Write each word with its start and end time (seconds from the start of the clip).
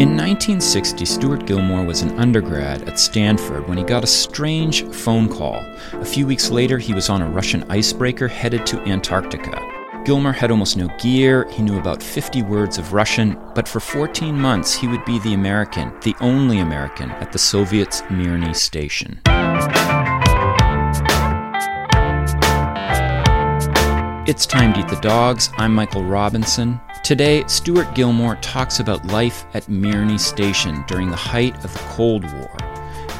In 0.00 0.16
1960, 0.16 1.04
Stuart 1.04 1.46
Gilmore 1.46 1.84
was 1.84 2.02
an 2.02 2.18
undergrad 2.18 2.82
at 2.88 2.98
Stanford 2.98 3.68
when 3.68 3.78
he 3.78 3.84
got 3.84 4.02
a 4.02 4.08
strange 4.08 4.82
phone 4.86 5.28
call. 5.28 5.64
A 5.92 6.04
few 6.04 6.26
weeks 6.26 6.50
later, 6.50 6.78
he 6.78 6.92
was 6.92 7.08
on 7.08 7.22
a 7.22 7.30
Russian 7.30 7.62
icebreaker 7.70 8.26
headed 8.26 8.66
to 8.66 8.80
Antarctica. 8.80 9.56
Gilmore 10.04 10.32
had 10.32 10.50
almost 10.50 10.76
no 10.76 10.88
gear, 10.98 11.48
he 11.48 11.62
knew 11.62 11.78
about 11.78 12.02
50 12.02 12.42
words 12.42 12.76
of 12.76 12.92
Russian, 12.92 13.38
but 13.54 13.68
for 13.68 13.78
14 13.78 14.36
months 14.36 14.74
he 14.74 14.88
would 14.88 15.04
be 15.04 15.20
the 15.20 15.34
American, 15.34 15.92
the 16.00 16.16
only 16.20 16.58
American, 16.58 17.12
at 17.12 17.30
the 17.30 17.38
Soviets' 17.38 18.02
Mirny 18.10 18.52
station. 18.52 19.20
It's 24.26 24.44
time 24.44 24.72
to 24.72 24.80
eat 24.80 24.88
the 24.88 24.98
dogs. 25.00 25.50
I'm 25.56 25.72
Michael 25.72 26.02
Robinson. 26.02 26.80
Today, 27.04 27.44
Stuart 27.48 27.94
Gilmore 27.94 28.36
talks 28.36 28.80
about 28.80 29.06
life 29.08 29.44
at 29.52 29.64
Mirny 29.64 30.18
Station 30.18 30.82
during 30.88 31.10
the 31.10 31.16
height 31.16 31.54
of 31.62 31.70
the 31.70 31.78
Cold 31.90 32.24
War. 32.32 32.56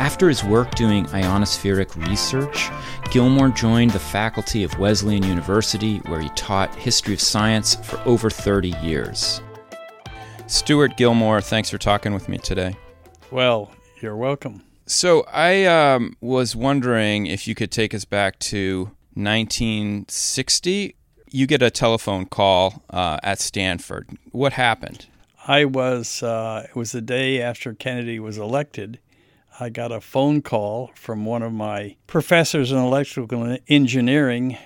After 0.01 0.27
his 0.27 0.43
work 0.43 0.75
doing 0.75 1.05
ionospheric 1.09 1.95
research, 2.09 2.71
Gilmore 3.11 3.51
joined 3.51 3.91
the 3.91 3.99
faculty 3.99 4.65
of 4.65 4.79
Wesleyan 4.79 5.23
University, 5.23 5.99
where 6.07 6.23
he 6.23 6.31
taught 6.31 6.75
history 6.77 7.13
of 7.13 7.21
science 7.21 7.75
for 7.75 8.01
over 8.07 8.31
30 8.31 8.71
years. 8.83 9.43
Stuart 10.47 10.97
Gilmore, 10.97 11.43
thanks 11.43 11.69
for 11.69 11.77
talking 11.77 12.15
with 12.15 12.27
me 12.27 12.39
today. 12.39 12.75
Well, 13.31 13.71
you're 14.01 14.17
welcome. 14.17 14.63
So, 14.87 15.27
I 15.31 15.67
um, 15.67 16.17
was 16.23 16.57
wondering 16.57 17.27
if 17.27 17.47
you 17.47 17.55
could 17.55 17.71
take 17.71 17.93
us 17.93 18.07
back 18.07 18.39
to 18.39 18.93
1960, 19.13 20.97
you 21.35 21.49
get 21.49 21.63
a 21.63 21.71
telephone 21.71 22.27
call 22.27 22.85
uh, 22.91 23.19
at 23.25 23.41
Stanford. 23.41 24.09
What 24.31 24.53
happened? 24.53 25.07
I 25.49 25.65
was, 25.65 26.23
uh, 26.23 26.69
it 26.69 26.77
was 26.77 26.93
the 26.93 27.03
day 27.03 27.43
after 27.43 27.75
Kennedy 27.75 28.21
was 28.21 28.39
elected. 28.39 29.01
I 29.59 29.69
got 29.69 29.91
a 29.91 30.01
phone 30.01 30.43
call 30.43 30.93
from 30.95 31.25
one 31.25 31.43
of 31.43 31.53
my 31.53 31.97
professors 32.07 32.71
in 32.71 32.79
electrical 32.79 33.59
engineering. 33.67 34.57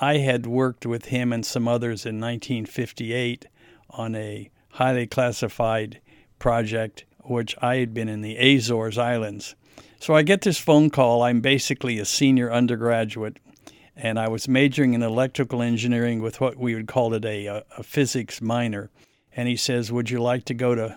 I 0.00 0.16
had 0.16 0.44
worked 0.44 0.84
with 0.84 1.06
him 1.06 1.32
and 1.32 1.46
some 1.46 1.68
others 1.68 2.04
in 2.04 2.20
1958 2.20 3.46
on 3.90 4.16
a 4.16 4.50
highly 4.70 5.06
classified 5.06 6.00
project, 6.40 7.04
which 7.20 7.54
I 7.62 7.76
had 7.76 7.94
been 7.94 8.08
in 8.08 8.22
the 8.22 8.36
Azores 8.36 8.98
Islands. 8.98 9.54
So 10.00 10.16
I 10.16 10.22
get 10.22 10.40
this 10.40 10.58
phone 10.58 10.90
call. 10.90 11.22
I'm 11.22 11.40
basically 11.40 12.00
a 12.00 12.04
senior 12.04 12.52
undergraduate 12.52 13.38
and 13.96 14.18
I 14.18 14.28
was 14.28 14.48
majoring 14.48 14.94
in 14.94 15.02
electrical 15.02 15.62
engineering 15.62 16.22
with 16.22 16.40
what 16.40 16.56
we 16.56 16.74
would 16.74 16.88
call 16.88 17.14
it 17.14 17.24
a, 17.24 17.64
a, 17.76 17.82
physics 17.82 18.40
minor. 18.40 18.90
And 19.36 19.48
he 19.48 19.56
says, 19.56 19.92
Would 19.92 20.10
you 20.10 20.22
like 20.22 20.44
to 20.46 20.54
go 20.54 20.74
to 20.74 20.96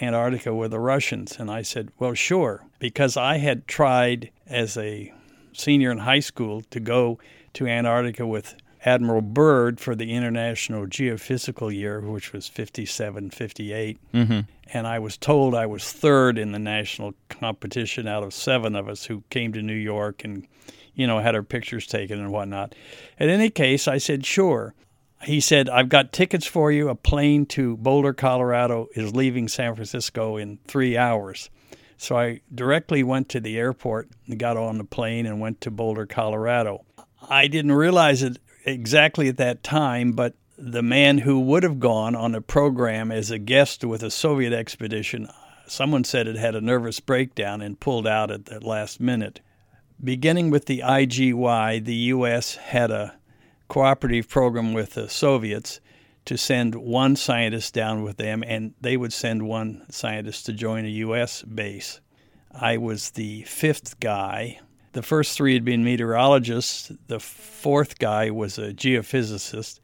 Antarctica 0.00 0.54
with 0.54 0.70
the 0.70 0.80
Russians? 0.80 1.38
And 1.38 1.50
I 1.50 1.62
said, 1.62 1.90
Well, 1.98 2.14
sure, 2.14 2.64
because 2.78 3.16
I 3.16 3.38
had 3.38 3.66
tried 3.66 4.30
as 4.46 4.76
a 4.76 5.12
senior 5.52 5.90
in 5.90 5.98
high 5.98 6.20
school 6.20 6.62
to 6.70 6.80
go 6.80 7.18
to 7.54 7.66
Antarctica 7.66 8.26
with 8.26 8.54
Admiral 8.84 9.22
Byrd 9.22 9.80
for 9.80 9.96
the 9.96 10.12
International 10.12 10.86
Geophysical 10.86 11.74
Year, 11.74 12.00
which 12.00 12.32
was 12.32 12.46
57, 12.46 13.30
58. 13.30 13.98
Mm-hmm. 14.14 14.40
And 14.72 14.86
I 14.86 14.98
was 14.98 15.16
told 15.16 15.54
I 15.54 15.66
was 15.66 15.92
third 15.92 16.38
in 16.38 16.52
the 16.52 16.58
national 16.58 17.14
competition 17.28 18.06
out 18.06 18.22
of 18.22 18.32
seven 18.32 18.76
of 18.76 18.88
us 18.88 19.06
who 19.06 19.24
came 19.30 19.52
to 19.54 19.62
New 19.62 19.74
York 19.74 20.22
and 20.22 20.46
you 20.96 21.06
know, 21.06 21.20
had 21.20 21.36
her 21.36 21.42
pictures 21.44 21.86
taken 21.86 22.18
and 22.18 22.32
whatnot. 22.32 22.74
In 23.18 23.28
any 23.28 23.50
case, 23.50 23.86
I 23.86 23.98
said, 23.98 24.26
sure. 24.26 24.74
He 25.22 25.40
said, 25.40 25.68
I've 25.68 25.88
got 25.88 26.12
tickets 26.12 26.46
for 26.46 26.72
you. 26.72 26.88
A 26.88 26.94
plane 26.94 27.46
to 27.46 27.76
Boulder, 27.76 28.12
Colorado 28.12 28.88
is 28.94 29.14
leaving 29.14 29.46
San 29.46 29.74
Francisco 29.74 30.36
in 30.36 30.58
three 30.66 30.96
hours. 30.96 31.50
So 31.98 32.18
I 32.18 32.40
directly 32.54 33.02
went 33.02 33.28
to 33.30 33.40
the 33.40 33.58
airport 33.58 34.08
and 34.26 34.38
got 34.38 34.56
on 34.56 34.78
the 34.78 34.84
plane 34.84 35.26
and 35.26 35.40
went 35.40 35.60
to 35.62 35.70
Boulder, 35.70 36.06
Colorado. 36.06 36.84
I 37.28 37.46
didn't 37.46 37.72
realize 37.72 38.22
it 38.22 38.38
exactly 38.64 39.28
at 39.28 39.38
that 39.38 39.62
time, 39.62 40.12
but 40.12 40.34
the 40.58 40.82
man 40.82 41.18
who 41.18 41.40
would 41.40 41.62
have 41.62 41.80
gone 41.80 42.14
on 42.14 42.34
a 42.34 42.40
program 42.40 43.10
as 43.10 43.30
a 43.30 43.38
guest 43.38 43.84
with 43.84 44.02
a 44.02 44.10
Soviet 44.10 44.52
expedition, 44.52 45.28
someone 45.66 46.04
said 46.04 46.26
it 46.26 46.36
had 46.36 46.54
a 46.54 46.60
nervous 46.60 47.00
breakdown 47.00 47.60
and 47.60 47.80
pulled 47.80 48.06
out 48.06 48.30
at 48.30 48.46
the 48.46 48.60
last 48.60 49.00
minute. 49.00 49.40
Beginning 50.02 50.50
with 50.50 50.66
the 50.66 50.80
IGY, 50.80 51.82
the 51.82 51.94
U.S. 51.94 52.56
had 52.56 52.90
a 52.90 53.16
cooperative 53.68 54.28
program 54.28 54.74
with 54.74 54.92
the 54.92 55.08
Soviets 55.08 55.80
to 56.26 56.36
send 56.36 56.74
one 56.74 57.16
scientist 57.16 57.72
down 57.72 58.02
with 58.02 58.18
them, 58.18 58.44
and 58.46 58.74
they 58.80 58.98
would 58.98 59.12
send 59.12 59.48
one 59.48 59.86
scientist 59.90 60.44
to 60.46 60.52
join 60.52 60.84
a 60.84 60.88
U.S. 60.88 61.42
base. 61.42 62.00
I 62.52 62.76
was 62.76 63.10
the 63.10 63.44
fifth 63.44 63.98
guy. 63.98 64.60
The 64.92 65.02
first 65.02 65.36
three 65.36 65.54
had 65.54 65.64
been 65.64 65.84
meteorologists. 65.84 66.92
The 67.06 67.20
fourth 67.20 67.98
guy 67.98 68.30
was 68.30 68.58
a 68.58 68.74
geophysicist. 68.74 69.80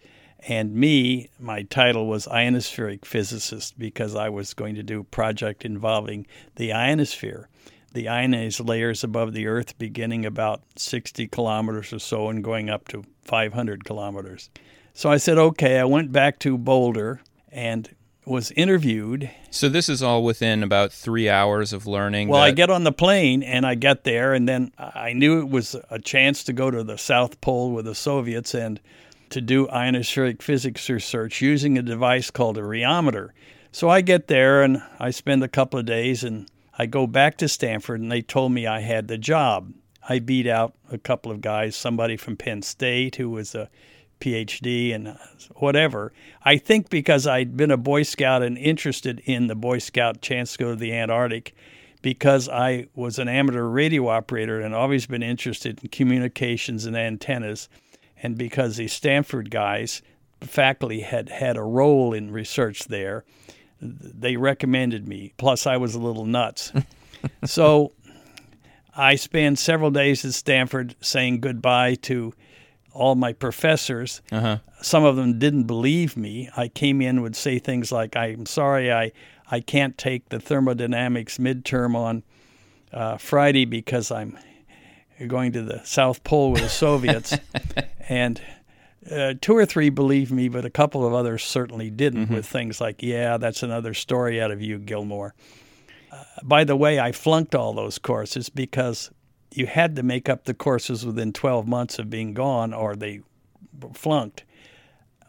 And 0.46 0.74
me, 0.74 1.30
my 1.38 1.62
title 1.62 2.06
was 2.06 2.26
ionospheric 2.26 3.04
physicist 3.04 3.78
because 3.78 4.14
I 4.14 4.28
was 4.28 4.54
going 4.54 4.74
to 4.74 4.82
do 4.82 5.00
a 5.00 5.04
project 5.04 5.64
involving 5.64 6.26
the 6.56 6.72
ionosphere 6.72 7.48
the 7.92 8.08
ionized 8.08 8.60
layers 8.60 9.04
above 9.04 9.32
the 9.32 9.46
Earth 9.46 9.78
beginning 9.78 10.24
about 10.24 10.62
60 10.76 11.28
kilometers 11.28 11.92
or 11.92 11.98
so 11.98 12.28
and 12.28 12.42
going 12.42 12.70
up 12.70 12.88
to 12.88 13.04
500 13.22 13.84
kilometers. 13.84 14.50
So 14.94 15.10
I 15.10 15.16
said, 15.16 15.38
okay. 15.38 15.78
I 15.78 15.84
went 15.84 16.12
back 16.12 16.38
to 16.40 16.58
Boulder 16.58 17.20
and 17.50 17.88
was 18.24 18.50
interviewed. 18.52 19.30
So 19.50 19.68
this 19.68 19.88
is 19.88 20.02
all 20.02 20.22
within 20.22 20.62
about 20.62 20.92
three 20.92 21.28
hours 21.28 21.72
of 21.72 21.86
learning. 21.86 22.28
Well, 22.28 22.40
that... 22.40 22.46
I 22.46 22.50
get 22.52 22.70
on 22.70 22.84
the 22.84 22.92
plane 22.92 23.42
and 23.42 23.66
I 23.66 23.74
get 23.74 24.04
there, 24.04 24.32
and 24.32 24.48
then 24.48 24.72
I 24.78 25.12
knew 25.12 25.40
it 25.40 25.48
was 25.48 25.74
a 25.90 25.98
chance 25.98 26.44
to 26.44 26.52
go 26.52 26.70
to 26.70 26.84
the 26.84 26.98
South 26.98 27.40
Pole 27.40 27.72
with 27.72 27.84
the 27.84 27.94
Soviets 27.94 28.54
and 28.54 28.80
to 29.30 29.40
do 29.40 29.66
ionospheric 29.68 30.42
physics 30.42 30.88
research 30.88 31.40
using 31.40 31.78
a 31.78 31.82
device 31.82 32.30
called 32.30 32.58
a 32.58 32.62
riometer. 32.62 33.30
So 33.72 33.88
I 33.88 34.02
get 34.02 34.28
there 34.28 34.62
and 34.62 34.82
I 35.00 35.10
spend 35.10 35.42
a 35.42 35.48
couple 35.48 35.80
of 35.80 35.86
days 35.86 36.22
and 36.22 36.46
I 36.78 36.86
go 36.86 37.06
back 37.06 37.36
to 37.38 37.48
Stanford 37.48 38.00
and 38.00 38.10
they 38.10 38.22
told 38.22 38.52
me 38.52 38.66
I 38.66 38.80
had 38.80 39.08
the 39.08 39.18
job. 39.18 39.72
I 40.08 40.18
beat 40.18 40.46
out 40.46 40.74
a 40.90 40.98
couple 40.98 41.30
of 41.30 41.40
guys, 41.40 41.76
somebody 41.76 42.16
from 42.16 42.36
Penn 42.36 42.62
State 42.62 43.16
who 43.16 43.30
was 43.30 43.54
a 43.54 43.68
PhD 44.20 44.94
and 44.94 45.08
uh, 45.08 45.14
whatever. 45.56 46.12
I 46.44 46.56
think 46.56 46.88
because 46.90 47.26
I'd 47.26 47.56
been 47.56 47.70
a 47.70 47.76
Boy 47.76 48.04
Scout 48.04 48.42
and 48.42 48.56
interested 48.56 49.20
in 49.24 49.48
the 49.48 49.54
Boy 49.54 49.78
Scout 49.78 50.20
chance 50.20 50.52
to 50.52 50.58
go 50.58 50.70
to 50.70 50.76
the 50.76 50.92
Antarctic, 50.92 51.54
because 52.02 52.48
I 52.48 52.86
was 52.94 53.18
an 53.18 53.28
amateur 53.28 53.64
radio 53.64 54.08
operator 54.08 54.60
and 54.60 54.74
always 54.74 55.06
been 55.06 55.22
interested 55.22 55.80
in 55.82 55.88
communications 55.88 56.84
and 56.84 56.96
antennas, 56.96 57.68
and 58.22 58.36
because 58.36 58.76
the 58.76 58.88
Stanford 58.88 59.50
guys, 59.50 60.02
faculty, 60.40 61.00
had 61.00 61.28
had 61.28 61.56
a 61.56 61.62
role 61.62 62.12
in 62.12 62.32
research 62.32 62.84
there 62.84 63.24
they 63.82 64.36
recommended 64.36 65.08
me. 65.08 65.32
Plus, 65.36 65.66
I 65.66 65.76
was 65.76 65.94
a 65.94 65.98
little 65.98 66.24
nuts. 66.24 66.72
so 67.44 67.92
I 68.96 69.16
spent 69.16 69.58
several 69.58 69.90
days 69.90 70.24
at 70.24 70.34
Stanford 70.34 70.94
saying 71.00 71.40
goodbye 71.40 71.94
to 72.02 72.32
all 72.92 73.14
my 73.14 73.32
professors. 73.32 74.22
Uh-huh. 74.30 74.58
Some 74.80 75.04
of 75.04 75.16
them 75.16 75.38
didn't 75.38 75.64
believe 75.64 76.16
me. 76.16 76.50
I 76.56 76.68
came 76.68 77.00
in 77.00 77.22
would 77.22 77.36
say 77.36 77.58
things 77.58 77.90
like, 77.90 78.16
"I'm 78.16 78.46
sorry, 78.46 78.92
I 78.92 79.12
I 79.50 79.60
can't 79.60 79.96
take 79.98 80.28
the 80.28 80.38
thermodynamics 80.40 81.38
midterm 81.38 81.94
on 81.96 82.22
uh, 82.92 83.16
Friday 83.16 83.64
because 83.64 84.10
I'm 84.10 84.38
going 85.26 85.52
to 85.52 85.62
the 85.62 85.82
South 85.84 86.22
Pole 86.24 86.52
with 86.52 86.62
the 86.62 86.68
Soviets," 86.68 87.36
and 88.08 88.40
uh, 89.10 89.34
two 89.40 89.56
or 89.56 89.66
three 89.66 89.90
believed 89.90 90.30
me, 90.30 90.48
but 90.48 90.64
a 90.64 90.70
couple 90.70 91.06
of 91.06 91.12
others 91.12 91.42
certainly 91.42 91.90
didn't, 91.90 92.26
mm-hmm. 92.26 92.34
with 92.34 92.46
things 92.46 92.80
like, 92.80 93.02
yeah, 93.02 93.36
that's 93.36 93.62
another 93.62 93.94
story 93.94 94.40
out 94.40 94.50
of 94.50 94.62
you, 94.62 94.78
Gilmore. 94.78 95.34
Uh, 96.10 96.24
by 96.42 96.64
the 96.64 96.76
way, 96.76 97.00
I 97.00 97.12
flunked 97.12 97.54
all 97.54 97.72
those 97.72 97.98
courses 97.98 98.48
because 98.48 99.10
you 99.50 99.66
had 99.66 99.96
to 99.96 100.02
make 100.02 100.28
up 100.28 100.44
the 100.44 100.54
courses 100.54 101.04
within 101.04 101.32
12 101.32 101.66
months 101.66 101.98
of 101.98 102.10
being 102.10 102.32
gone 102.32 102.72
or 102.72 102.94
they 102.94 103.20
flunked. 103.92 104.44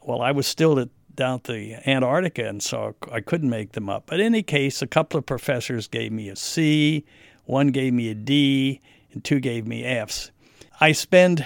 Well, 0.04 0.22
I 0.22 0.32
was 0.32 0.48
still 0.48 0.80
at, 0.80 0.90
down 1.16 1.36
at 1.36 1.44
the 1.46 1.76
Antarctica, 1.90 2.48
and 2.48 2.62
so 2.62 2.96
I 3.12 3.22
couldn't 3.22 3.50
make 3.50 3.72
them 3.72 3.90
up. 3.90 4.04
But 4.08 4.20
in 4.20 4.28
any 4.28 4.44
case, 4.44 4.82
a 4.82 4.88
couple 4.88 5.18
of 5.18 5.26
professors 5.26 5.88
gave 5.88 6.12
me 6.12 6.30
a 6.30 6.36
C, 6.36 7.06
one 7.46 7.68
gave 7.68 7.94
me 7.94 8.10
a 8.10 8.16
D, 8.16 8.82
and 9.12 9.24
two 9.24 9.40
gave 9.40 9.68
me 9.68 9.84
Fs. 9.84 10.32
I 10.80 10.92
spend 10.92 11.46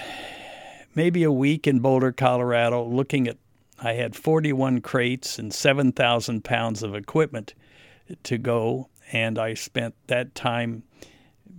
maybe 0.94 1.22
a 1.22 1.32
week 1.32 1.66
in 1.66 1.80
Boulder, 1.80 2.12
Colorado, 2.12 2.84
looking 2.84 3.28
at. 3.28 3.36
I 3.80 3.92
had 3.92 4.16
41 4.16 4.80
crates 4.80 5.38
and 5.38 5.54
7,000 5.54 6.42
pounds 6.42 6.82
of 6.82 6.96
equipment 6.96 7.54
to 8.24 8.36
go, 8.36 8.88
and 9.12 9.38
I 9.38 9.54
spent 9.54 9.94
that 10.08 10.34
time 10.34 10.82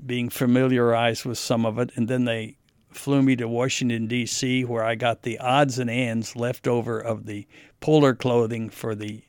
being 0.05 0.29
familiarized 0.29 1.23
with 1.23 1.37
some 1.37 1.65
of 1.65 1.79
it. 1.79 1.91
And 1.95 2.09
then 2.09 2.25
they 2.25 2.57
flew 2.89 3.21
me 3.21 3.35
to 3.37 3.47
Washington, 3.47 4.07
D.C., 4.07 4.65
where 4.65 4.83
I 4.83 4.95
got 4.95 5.21
the 5.21 5.39
odds 5.39 5.79
and 5.79 5.89
ends 5.89 6.35
left 6.35 6.67
over 6.67 6.99
of 6.99 7.25
the 7.25 7.47
polar 7.79 8.15
clothing 8.15 8.69
for 8.69 8.95
the 8.95 9.23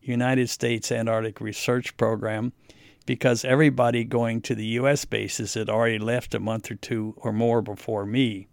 United 0.00 0.48
States 0.48 0.92
Antarctic 0.92 1.40
Research 1.40 1.96
Program 1.96 2.52
because 3.06 3.44
everybody 3.44 4.04
going 4.04 4.40
to 4.42 4.54
the 4.54 4.66
U.S. 4.66 5.04
bases 5.04 5.54
had 5.54 5.68
already 5.68 5.98
left 5.98 6.34
a 6.34 6.40
month 6.40 6.70
or 6.70 6.74
two 6.74 7.14
or 7.16 7.32
more 7.32 7.62
before 7.62 8.04
me. 8.04 8.48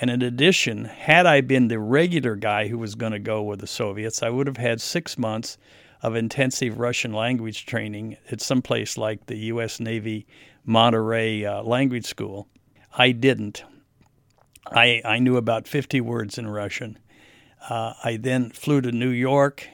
And 0.00 0.08
in 0.08 0.22
addition, 0.22 0.86
had 0.86 1.26
I 1.26 1.42
been 1.42 1.68
the 1.68 1.78
regular 1.78 2.34
guy 2.34 2.68
who 2.68 2.78
was 2.78 2.94
going 2.94 3.12
to 3.12 3.18
go 3.18 3.42
with 3.42 3.60
the 3.60 3.66
Soviets, 3.66 4.22
I 4.22 4.30
would 4.30 4.46
have 4.46 4.56
had 4.56 4.80
six 4.80 5.18
months 5.18 5.58
of 6.02 6.16
intensive 6.16 6.78
Russian 6.78 7.12
language 7.12 7.66
training 7.66 8.16
at 8.30 8.40
some 8.40 8.62
place 8.62 8.96
like 8.96 9.26
the 9.26 9.36
U.S. 9.36 9.78
Navy 9.78 10.26
Monterey 10.64 11.44
uh, 11.44 11.62
Language 11.62 12.06
School. 12.06 12.48
I 12.96 13.12
didn't. 13.12 13.62
I, 14.66 15.02
I 15.04 15.18
knew 15.18 15.36
about 15.36 15.68
50 15.68 16.00
words 16.00 16.38
in 16.38 16.48
Russian. 16.48 16.98
Uh, 17.68 17.92
I 18.02 18.16
then 18.16 18.48
flew 18.50 18.80
to 18.80 18.92
New 18.92 19.10
York, 19.10 19.68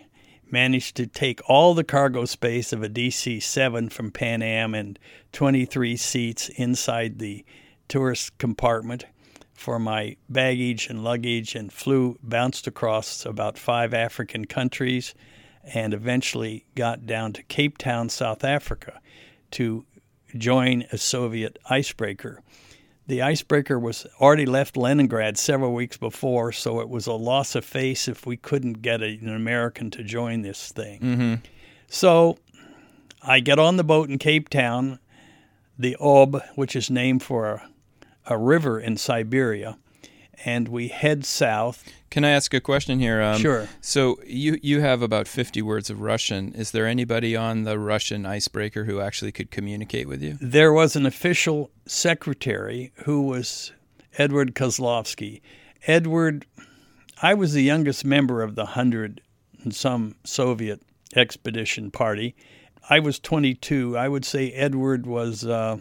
managed 0.50 0.96
to 0.96 1.06
take 1.06 1.40
all 1.48 1.72
the 1.72 1.84
cargo 1.84 2.24
space 2.24 2.72
of 2.72 2.82
a 2.82 2.88
DC 2.88 3.40
7 3.40 3.90
from 3.90 4.10
Pan 4.10 4.42
Am 4.42 4.74
and 4.74 4.98
23 5.30 5.96
seats 5.96 6.48
inside 6.48 7.20
the 7.20 7.44
tourist 7.86 8.36
compartment 8.38 9.04
for 9.56 9.78
my 9.78 10.16
baggage 10.28 10.88
and 10.88 11.02
luggage 11.02 11.54
and 11.54 11.72
flew, 11.72 12.18
bounced 12.22 12.66
across 12.66 13.24
about 13.24 13.58
five 13.58 13.94
African 13.94 14.44
countries, 14.44 15.14
and 15.64 15.92
eventually 15.92 16.64
got 16.74 17.06
down 17.06 17.32
to 17.32 17.42
Cape 17.42 17.78
Town, 17.78 18.08
South 18.08 18.44
Africa 18.44 19.00
to 19.52 19.84
join 20.36 20.84
a 20.92 20.98
Soviet 20.98 21.58
icebreaker. 21.68 22.42
The 23.08 23.22
icebreaker 23.22 23.78
was 23.78 24.06
already 24.20 24.46
left 24.46 24.76
Leningrad 24.76 25.38
several 25.38 25.72
weeks 25.72 25.96
before, 25.96 26.50
so 26.52 26.80
it 26.80 26.88
was 26.88 27.06
a 27.06 27.12
loss 27.12 27.54
of 27.54 27.64
face 27.64 28.08
if 28.08 28.26
we 28.26 28.36
couldn't 28.36 28.82
get 28.82 29.02
an 29.02 29.28
American 29.28 29.90
to 29.92 30.02
join 30.02 30.42
this 30.42 30.72
thing. 30.72 31.00
Mm-hmm. 31.00 31.34
So 31.88 32.38
I 33.22 33.40
get 33.40 33.58
on 33.58 33.76
the 33.76 33.84
boat 33.84 34.10
in 34.10 34.18
Cape 34.18 34.48
Town, 34.48 34.98
the 35.78 35.96
Ob, 36.00 36.42
which 36.56 36.74
is 36.74 36.90
named 36.90 37.22
for 37.22 37.46
a, 37.46 37.68
a 38.26 38.36
river 38.38 38.78
in 38.80 38.96
Siberia, 38.96 39.78
and 40.44 40.68
we 40.68 40.88
head 40.88 41.24
south. 41.24 41.84
Can 42.10 42.24
I 42.24 42.30
ask 42.30 42.52
a 42.54 42.60
question 42.60 42.98
here? 43.00 43.20
Um, 43.22 43.40
Sure. 43.40 43.68
So 43.80 44.18
you 44.26 44.58
you 44.62 44.80
have 44.80 45.02
about 45.02 45.28
fifty 45.28 45.62
words 45.62 45.90
of 45.90 46.00
Russian. 46.00 46.52
Is 46.54 46.70
there 46.70 46.86
anybody 46.86 47.36
on 47.36 47.64
the 47.64 47.78
Russian 47.78 48.26
icebreaker 48.26 48.84
who 48.84 49.00
actually 49.00 49.32
could 49.32 49.50
communicate 49.50 50.08
with 50.08 50.22
you? 50.22 50.38
There 50.40 50.72
was 50.72 50.96
an 50.96 51.06
official 51.06 51.70
secretary 51.86 52.92
who 53.04 53.22
was 53.22 53.72
Edward 54.18 54.54
Kozlovsky. 54.54 55.40
Edward, 55.86 56.46
I 57.22 57.34
was 57.34 57.52
the 57.52 57.62
youngest 57.62 58.04
member 58.04 58.42
of 58.42 58.54
the 58.54 58.66
hundred 58.66 59.20
and 59.62 59.74
some 59.74 60.14
Soviet 60.24 60.80
expedition 61.14 61.90
party. 61.90 62.34
I 62.88 63.00
was 63.00 63.18
22. 63.18 63.96
I 63.96 64.08
would 64.08 64.24
say 64.24 64.52
Edward 64.52 65.06
was 65.06 65.44
uh, 65.44 65.78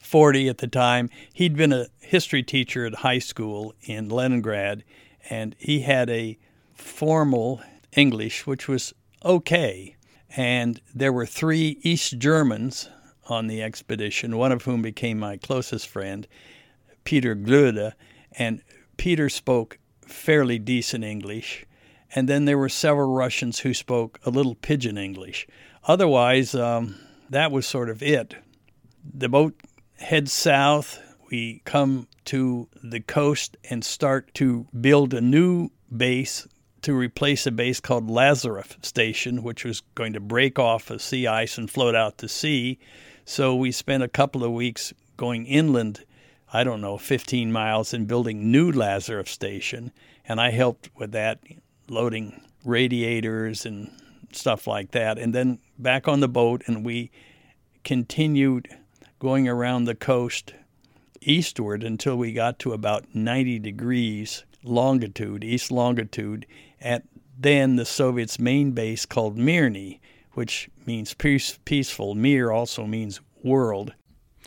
40 0.00 0.48
at 0.48 0.58
the 0.58 0.66
time. 0.66 1.08
He'd 1.32 1.56
been 1.56 1.72
a 1.72 1.86
history 2.00 2.42
teacher 2.42 2.84
at 2.84 2.96
high 2.96 3.20
school 3.20 3.74
in 3.82 4.08
Leningrad, 4.08 4.82
and 5.28 5.54
he 5.58 5.80
had 5.80 6.10
a 6.10 6.38
formal 6.74 7.62
English, 7.96 8.46
which 8.46 8.66
was 8.66 8.92
okay. 9.24 9.96
And 10.36 10.80
there 10.94 11.12
were 11.12 11.26
three 11.26 11.78
East 11.82 12.18
Germans 12.18 12.88
on 13.26 13.46
the 13.46 13.62
expedition, 13.62 14.36
one 14.36 14.52
of 14.52 14.62
whom 14.62 14.82
became 14.82 15.18
my 15.18 15.36
closest 15.36 15.86
friend, 15.86 16.26
Peter 17.04 17.36
Glöde. 17.36 17.92
And 18.32 18.62
Peter 18.96 19.28
spoke 19.28 19.78
fairly 20.06 20.58
decent 20.58 21.04
English. 21.04 21.66
And 22.14 22.28
then 22.28 22.44
there 22.44 22.58
were 22.58 22.68
several 22.68 23.12
Russians 23.12 23.60
who 23.60 23.72
spoke 23.74 24.18
a 24.24 24.30
little 24.30 24.56
pidgin 24.56 24.98
English. 24.98 25.46
Otherwise, 25.84 26.54
um, 26.54 26.96
that 27.28 27.52
was 27.52 27.66
sort 27.66 27.88
of 27.88 28.02
it. 28.02 28.34
The 29.14 29.28
boat 29.28 29.54
heads 30.00 30.32
south. 30.32 30.98
We 31.30 31.62
come 31.64 32.08
to 32.26 32.68
the 32.82 33.00
coast 33.00 33.56
and 33.68 33.84
start 33.84 34.34
to 34.34 34.66
build 34.80 35.14
a 35.14 35.20
new 35.20 35.70
base 35.94 36.48
to 36.82 36.94
replace 36.94 37.46
a 37.46 37.50
base 37.50 37.78
called 37.78 38.08
Lazarev 38.08 38.84
Station, 38.84 39.42
which 39.42 39.64
was 39.64 39.82
going 39.94 40.14
to 40.14 40.20
break 40.20 40.58
off 40.58 40.86
the 40.86 40.98
sea 40.98 41.26
ice 41.26 41.58
and 41.58 41.70
float 41.70 41.94
out 41.94 42.18
to 42.18 42.28
sea. 42.28 42.78
So 43.24 43.54
we 43.54 43.70
spent 43.70 44.02
a 44.02 44.08
couple 44.08 44.42
of 44.42 44.52
weeks 44.52 44.92
going 45.16 45.46
inland, 45.46 46.04
I 46.52 46.64
don't 46.64 46.80
know, 46.80 46.96
15 46.96 47.52
miles, 47.52 47.92
and 47.92 48.08
building 48.08 48.50
new 48.50 48.72
Lazarev 48.72 49.28
Station. 49.28 49.92
And 50.26 50.40
I 50.40 50.50
helped 50.50 50.88
with 50.96 51.12
that, 51.12 51.40
loading 51.88 52.40
radiators 52.64 53.66
and 53.66 53.90
stuff 54.32 54.66
like 54.66 54.92
that. 54.92 55.18
And 55.18 55.34
then 55.34 55.58
back 55.78 56.08
on 56.08 56.20
the 56.20 56.28
boat, 56.28 56.62
and 56.66 56.84
we 56.84 57.10
continued 57.84 58.68
going 59.20 59.46
around 59.46 59.84
the 59.84 59.94
coast 59.94 60.54
eastward 61.20 61.84
until 61.84 62.16
we 62.16 62.32
got 62.32 62.58
to 62.58 62.72
about 62.72 63.14
90 63.14 63.60
degrees 63.60 64.44
longitude, 64.64 65.44
east 65.44 65.70
longitude, 65.70 66.46
at 66.80 67.04
then 67.38 67.76
the 67.76 67.84
Soviets' 67.84 68.38
main 68.38 68.72
base 68.72 69.06
called 69.06 69.38
Mirny, 69.38 70.00
which 70.32 70.68
means 70.86 71.14
peace, 71.14 71.58
peaceful. 71.64 72.14
Mir 72.14 72.50
also 72.50 72.86
means 72.86 73.20
world. 73.42 73.94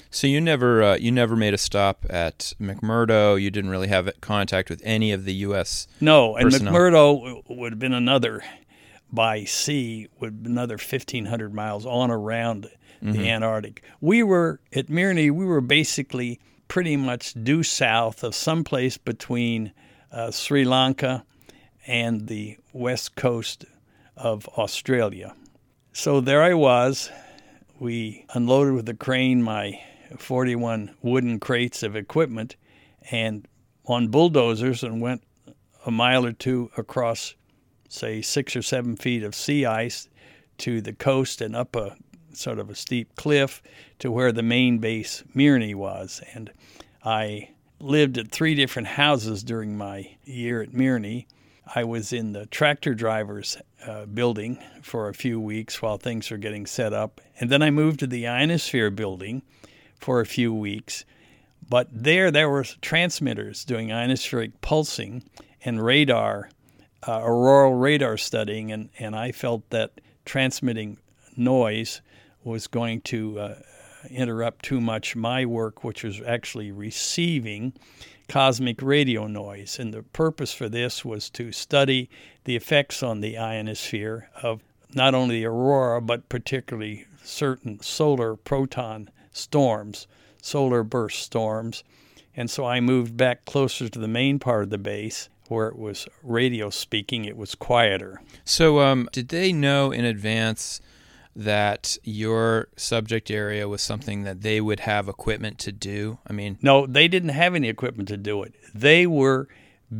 So 0.09 0.25
you 0.25 0.41
never 0.41 0.81
uh, 0.81 0.95
you 0.95 1.11
never 1.11 1.35
made 1.35 1.53
a 1.53 1.57
stop 1.57 2.05
at 2.09 2.53
McMurdo. 2.59 3.39
You 3.39 3.51
didn't 3.51 3.69
really 3.69 3.87
have 3.87 4.09
contact 4.21 4.69
with 4.69 4.81
any 4.83 5.11
of 5.11 5.25
the 5.25 5.33
U.S. 5.35 5.87
No, 6.01 6.35
and 6.35 6.45
personnel. 6.45 6.73
McMurdo 6.73 7.43
would 7.49 7.73
have 7.73 7.79
been 7.79 7.93
another 7.93 8.43
by 9.13 9.43
sea, 9.45 10.07
would 10.19 10.43
another 10.45 10.75
1,500 10.75 11.53
miles 11.53 11.85
on 11.85 12.09
around 12.09 12.67
the 13.01 13.29
Antarctic. 13.29 13.83
We 14.01 14.23
were 14.23 14.59
at 14.73 14.87
Mirny. 14.87 15.29
We 15.29 15.45
were 15.45 15.61
basically 15.61 16.39
pretty 16.69 16.95
much 16.95 17.33
due 17.43 17.61
south 17.63 18.23
of 18.23 18.33
someplace 18.33 18.97
between 18.97 19.73
uh, 20.11 20.31
Sri 20.31 20.63
Lanka 20.63 21.25
and 21.85 22.27
the 22.27 22.57
west 22.71 23.15
coast 23.15 23.65
of 24.15 24.47
Australia. 24.57 25.35
So 25.91 26.21
there 26.21 26.41
I 26.41 26.53
was. 26.53 27.11
We 27.79 28.25
unloaded 28.33 28.73
with 28.73 28.89
a 28.89 28.93
crane 28.93 29.43
my 29.43 29.79
41 30.17 30.95
wooden 31.01 31.39
crates 31.39 31.83
of 31.83 31.95
equipment 31.95 32.55
and 33.11 33.47
on 33.85 34.07
bulldozers 34.07 34.83
and 34.83 35.01
went 35.01 35.23
a 35.85 35.91
mile 35.91 36.25
or 36.25 36.31
two 36.31 36.71
across, 36.77 37.35
say, 37.93 38.21
six 38.21 38.55
or 38.55 38.61
seven 38.61 38.95
feet 38.95 39.23
of 39.23 39.35
sea 39.35 39.65
ice 39.65 40.09
to 40.59 40.81
the 40.81 40.93
coast 40.93 41.41
and 41.41 41.55
up 41.55 41.75
a 41.75 41.95
sort 42.33 42.59
of 42.59 42.69
a 42.69 42.75
steep 42.75 43.15
cliff 43.15 43.61
to 43.99 44.11
where 44.11 44.31
the 44.31 44.43
main 44.43 44.79
base 44.79 45.23
Mirny 45.35 45.75
was. 45.75 46.21
And 46.33 46.51
I 47.03 47.49
lived 47.79 48.17
at 48.17 48.31
three 48.31 48.55
different 48.55 48.87
houses 48.89 49.43
during 49.43 49.77
my 49.77 50.15
year 50.23 50.61
at 50.61 50.71
Mirny. 50.71 51.27
I 51.75 51.83
was 51.83 52.11
in 52.11 52.33
the 52.33 52.45
tractor 52.47 52.93
driver's 52.93 53.57
uh, 53.85 54.05
building 54.05 54.57
for 54.81 55.09
a 55.09 55.13
few 55.13 55.39
weeks 55.39 55.81
while 55.81 55.97
things 55.97 56.29
were 56.29 56.37
getting 56.37 56.65
set 56.65 56.93
up. 56.93 57.21
And 57.39 57.49
then 57.49 57.61
I 57.61 57.69
moved 57.71 57.99
to 57.99 58.07
the 58.07 58.27
ionosphere 58.27 58.89
building 58.89 59.43
for 59.99 60.19
a 60.19 60.25
few 60.25 60.53
weeks. 60.53 61.05
But 61.69 61.87
there, 61.91 62.31
there 62.31 62.49
were 62.49 62.65
transmitters 62.81 63.63
doing 63.63 63.89
ionospheric 63.89 64.53
pulsing 64.61 65.23
and 65.63 65.83
radar, 65.83 66.49
uh, 67.07 67.19
auroral 67.19 67.75
radar 67.75 68.17
studying. 68.17 68.71
And, 68.71 68.89
and 68.99 69.15
I 69.15 69.31
felt 69.31 69.69
that 69.69 70.01
transmitting 70.25 70.97
noise 71.35 72.01
was 72.43 72.67
going 72.67 73.01
to 73.01 73.39
uh, 73.39 73.55
interrupt 74.09 74.65
too 74.65 74.81
much 74.81 75.15
my 75.15 75.45
work, 75.45 75.83
which 75.83 76.03
was 76.03 76.21
actually 76.21 76.71
receiving 76.71 77.73
cosmic 78.27 78.81
radio 78.81 79.27
noise. 79.27 79.79
And 79.79 79.93
the 79.93 80.03
purpose 80.03 80.53
for 80.53 80.69
this 80.69 81.03
was 81.03 81.29
to 81.31 81.51
study 81.51 82.09
the 82.45 82.55
effects 82.55 83.03
on 83.03 83.21
the 83.21 83.37
ionosphere 83.37 84.29
of 84.41 84.61
not 84.93 85.15
only 85.15 85.39
the 85.39 85.45
aurora, 85.45 86.01
but 86.01 86.29
particularly 86.29 87.05
certain 87.23 87.79
solar 87.81 88.35
proton 88.35 89.09
storms, 89.31 90.07
solar 90.41 90.83
burst 90.83 91.21
storms. 91.21 91.83
And 92.35 92.49
so 92.49 92.65
I 92.65 92.79
moved 92.79 93.15
back 93.15 93.45
closer 93.45 93.89
to 93.89 93.99
the 93.99 94.07
main 94.07 94.39
part 94.39 94.63
of 94.63 94.69
the 94.69 94.77
base 94.77 95.29
where 95.53 95.67
it 95.67 95.77
was 95.77 96.07
radio 96.21 96.69
speaking, 96.69 97.25
it 97.25 97.37
was 97.37 97.55
quieter. 97.55 98.21
So 98.43 98.79
um, 98.79 99.07
did 99.11 99.29
they 99.29 99.53
know 99.53 99.91
in 99.91 100.03
advance 100.05 100.81
that 101.35 101.97
your 102.03 102.67
subject 102.75 103.31
area 103.31 103.67
was 103.67 103.81
something 103.81 104.23
that 104.23 104.41
they 104.41 104.61
would 104.61 104.81
have 104.81 105.07
equipment 105.07 105.57
to 105.59 105.71
do? 105.71 106.19
I 106.27 106.33
mean, 106.33 106.57
No, 106.61 106.85
they 106.85 107.07
didn't 107.07 107.29
have 107.29 107.55
any 107.55 107.69
equipment 107.69 108.07
to 108.09 108.17
do 108.17 108.43
it. 108.43 108.53
They 108.73 109.07
were 109.07 109.47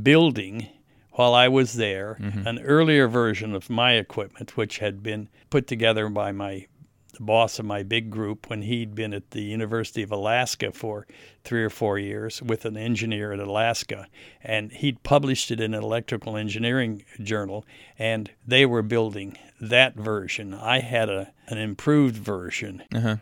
building, 0.01 0.67
while 1.13 1.33
I 1.33 1.47
was 1.47 1.73
there, 1.73 2.17
an 2.45 2.59
earlier 2.59 3.07
version 3.07 3.53
of 3.55 3.69
my 3.69 3.93
equipment, 3.93 4.57
which 4.57 4.79
had 4.79 5.01
been 5.03 5.29
put 5.49 5.67
together 5.67 6.09
by 6.09 6.31
my 6.31 6.67
the 7.13 7.23
boss 7.23 7.59
of 7.59 7.65
my 7.65 7.83
big 7.83 8.09
group 8.09 8.49
when 8.49 8.63
he'd 8.63 8.95
been 8.95 9.13
at 9.13 9.31
the 9.31 9.41
University 9.41 10.01
of 10.03 10.11
Alaska 10.11 10.71
for 10.71 11.07
three 11.43 11.63
or 11.63 11.69
four 11.69 11.99
years 11.99 12.41
with 12.41 12.65
an 12.65 12.75
engineer 12.77 13.31
at 13.31 13.39
Alaska. 13.39 14.07
And 14.41 14.71
he'd 14.71 15.03
published 15.03 15.51
it 15.51 15.59
in 15.59 15.73
an 15.73 15.83
electrical 15.83 16.37
engineering 16.37 17.05
journal, 17.21 17.65
and 17.97 18.31
they 18.45 18.65
were 18.65 18.81
building 18.81 19.37
that 19.61 19.95
version. 19.95 20.53
I 20.53 20.79
had 20.79 21.09
a 21.09 21.31
an 21.47 21.57
improved 21.57 22.15
version. 22.17 22.83
Uh-huh. 22.93 23.17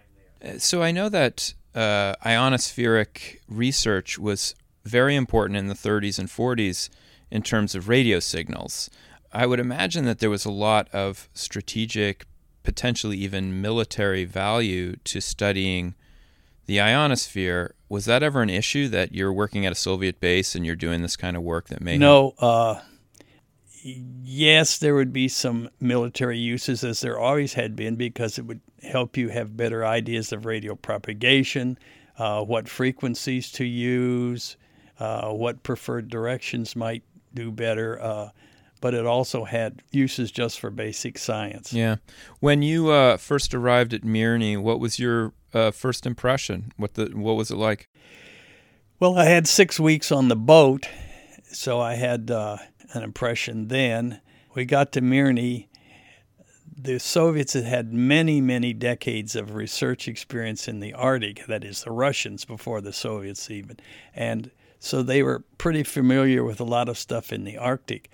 So 0.58 0.82
I 0.82 0.92
know 0.92 1.10
that 1.10 1.54
uh, 1.76 2.16
ionospheric 2.26 3.38
research 3.48 4.18
was 4.18 4.56
very 4.84 5.16
important 5.16 5.58
in 5.58 5.68
the 5.68 5.74
30s 5.74 6.18
and 6.20 6.28
40s 6.28 6.90
in 7.30 7.42
terms 7.42 7.76
of 7.76 7.88
radio 7.88 8.20
signals. 8.20 8.90
I 9.32 9.46
would 9.46 9.60
imagine 9.60 10.06
that 10.06 10.20
there 10.20 10.30
was 10.30 10.46
a 10.46 10.52
lot 10.52 10.90
of 10.94 11.30
strategic, 11.34 12.26
potentially 12.64 13.18
even 13.18 13.62
military 13.62 14.26
value 14.26 14.96
to 15.04 15.20
studying 15.20 15.96
the 16.66 16.80
ionosphere. 16.80 17.74
Was 17.90 18.06
that 18.06 18.24
ever 18.24 18.42
an 18.42 18.50
issue 18.50 18.88
that 18.90 19.14
you're 19.14 19.34
working 19.34 19.66
at 19.66 19.72
a 19.72 19.76
Soviet 19.76 20.20
base 20.20 20.56
and 20.56 20.66
you're 20.66 20.76
doing 20.76 21.02
this 21.02 21.18
kind 21.18 21.36
of 21.36 21.44
work 21.44 21.68
that 21.68 21.82
may? 21.82 21.98
No. 21.98 22.34
Uh, 22.40 22.80
yes, 23.84 24.78
there 24.78 24.96
would 24.96 25.12
be 25.12 25.28
some 25.28 25.70
military 25.80 26.38
uses, 26.38 26.84
as 26.84 27.02
there 27.02 27.20
always 27.20 27.54
had 27.54 27.76
been, 27.76 27.96
because 27.96 28.38
it 28.38 28.46
would 28.46 28.62
help 28.84 29.18
you 29.18 29.30
have 29.30 29.58
better 29.58 29.86
ideas 29.86 30.32
of 30.32 30.46
radio 30.46 30.76
propagation, 30.76 31.78
uh, 32.18 32.44
what 32.44 32.70
frequencies 32.70 33.52
to 33.52 33.66
use, 33.66 34.56
uh, 35.00 35.32
what 35.32 35.64
preferred 35.64 36.10
directions 36.10 36.76
might 36.76 37.04
do 37.34 37.52
better. 37.52 38.32
But 38.82 38.94
it 38.94 39.06
also 39.06 39.46
had 39.46 39.82
uses 39.92 40.32
just 40.32 40.60
for 40.60 40.70
basic 40.70 41.18
science. 41.18 41.72
Yeah. 41.72 41.98
When 42.40 42.62
you 42.62 42.90
uh, 42.90 43.18
first 43.18 43.54
arrived 43.54 43.94
at 43.94 44.02
Mirny, 44.02 44.62
what 44.62 44.80
was 44.80 45.00
your 45.00 45.34
uh, 45.54 45.72
first 45.72 46.06
impression? 46.06 46.74
What 46.78 46.96
the 46.96 47.06
what 47.14 47.38
was 47.38 47.52
it 47.52 47.58
like? 47.58 47.88
Well, 49.00 49.18
I 49.18 49.26
had 49.26 49.48
six 49.48 49.80
weeks 49.80 50.12
on 50.12 50.28
the 50.28 50.36
boat, 50.36 50.88
so 51.52 51.80
I 51.80 51.96
had 51.96 52.30
uh, 52.30 52.58
an 52.94 53.04
impression 53.04 53.68
then. 53.68 54.22
We 54.54 54.66
got 54.66 54.92
to 54.92 55.02
Mirny. 55.02 55.68
The 56.76 57.00
Soviets 57.00 57.54
had 57.54 57.66
had 57.66 57.94
many, 57.94 58.42
many 58.42 58.74
decades 58.74 59.36
of 59.36 59.56
research 59.56 60.08
experience 60.08 60.68
in 60.68 60.80
the 60.80 60.94
Arctic, 60.94 61.46
that 61.48 61.64
is, 61.64 61.84
the 61.84 61.92
Russians 61.92 62.46
before 62.46 62.82
the 62.82 62.94
Soviets 62.94 63.52
even. 63.52 63.78
And 64.16 64.52
so 64.80 65.04
they 65.04 65.22
were 65.22 65.44
pretty 65.58 65.84
familiar 65.84 66.44
with 66.44 66.60
a 66.60 66.64
lot 66.64 66.90
of 66.90 66.98
stuff 66.98 67.32
in 67.32 67.44
the 67.44 67.58
Arctic. 67.58 68.10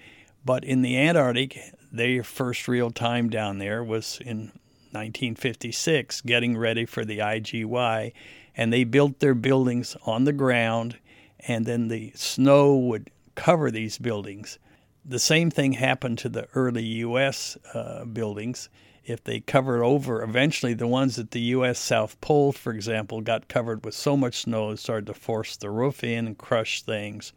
But 0.48 0.64
in 0.64 0.82
the 0.82 0.98
Antarctic, 0.98 1.60
their 1.92 2.24
first 2.24 2.70
real 2.70 2.90
time 2.90 3.30
down 3.30 3.58
there 3.58 3.84
was 3.84 4.18
in 4.22 4.54
1956, 4.92 6.22
getting 6.22 6.58
ready 6.58 6.86
for 6.86 7.04
the 7.04 7.18
IGY. 7.18 8.14
And 8.56 8.72
they 8.72 8.86
built 8.86 9.20
their 9.20 9.34
buildings 9.34 9.98
on 10.06 10.24
the 10.24 10.32
ground, 10.32 11.00
and 11.42 11.66
then 11.66 11.90
the 11.90 12.14
snow 12.16 12.78
would 12.78 13.12
cover 13.36 13.70
these 13.70 13.98
buildings. 13.98 14.58
The 15.04 15.20
same 15.20 15.52
thing 15.52 15.74
happened 15.74 16.18
to 16.20 16.30
the 16.30 16.48
early 16.56 16.86
U.S. 16.86 17.58
Uh, 17.74 18.06
buildings 18.06 18.70
if 19.08 19.24
they 19.24 19.40
covered 19.40 19.82
over, 19.82 20.22
eventually 20.22 20.74
the 20.74 20.86
ones 20.86 21.18
at 21.18 21.32
the 21.32 21.40
U.S. 21.40 21.80
South 21.80 22.20
Pole, 22.20 22.52
for 22.52 22.74
example, 22.74 23.22
got 23.22 23.48
covered 23.48 23.86
with 23.86 23.96
so 23.96 24.18
much 24.18 24.40
snow 24.40 24.72
it 24.72 24.80
started 24.80 25.08
to 25.08 25.14
force 25.14 25.56
the 25.56 25.70
roof 25.70 26.04
in 26.04 26.28
and 26.28 26.38
crush 26.38 26.82
things. 26.82 27.32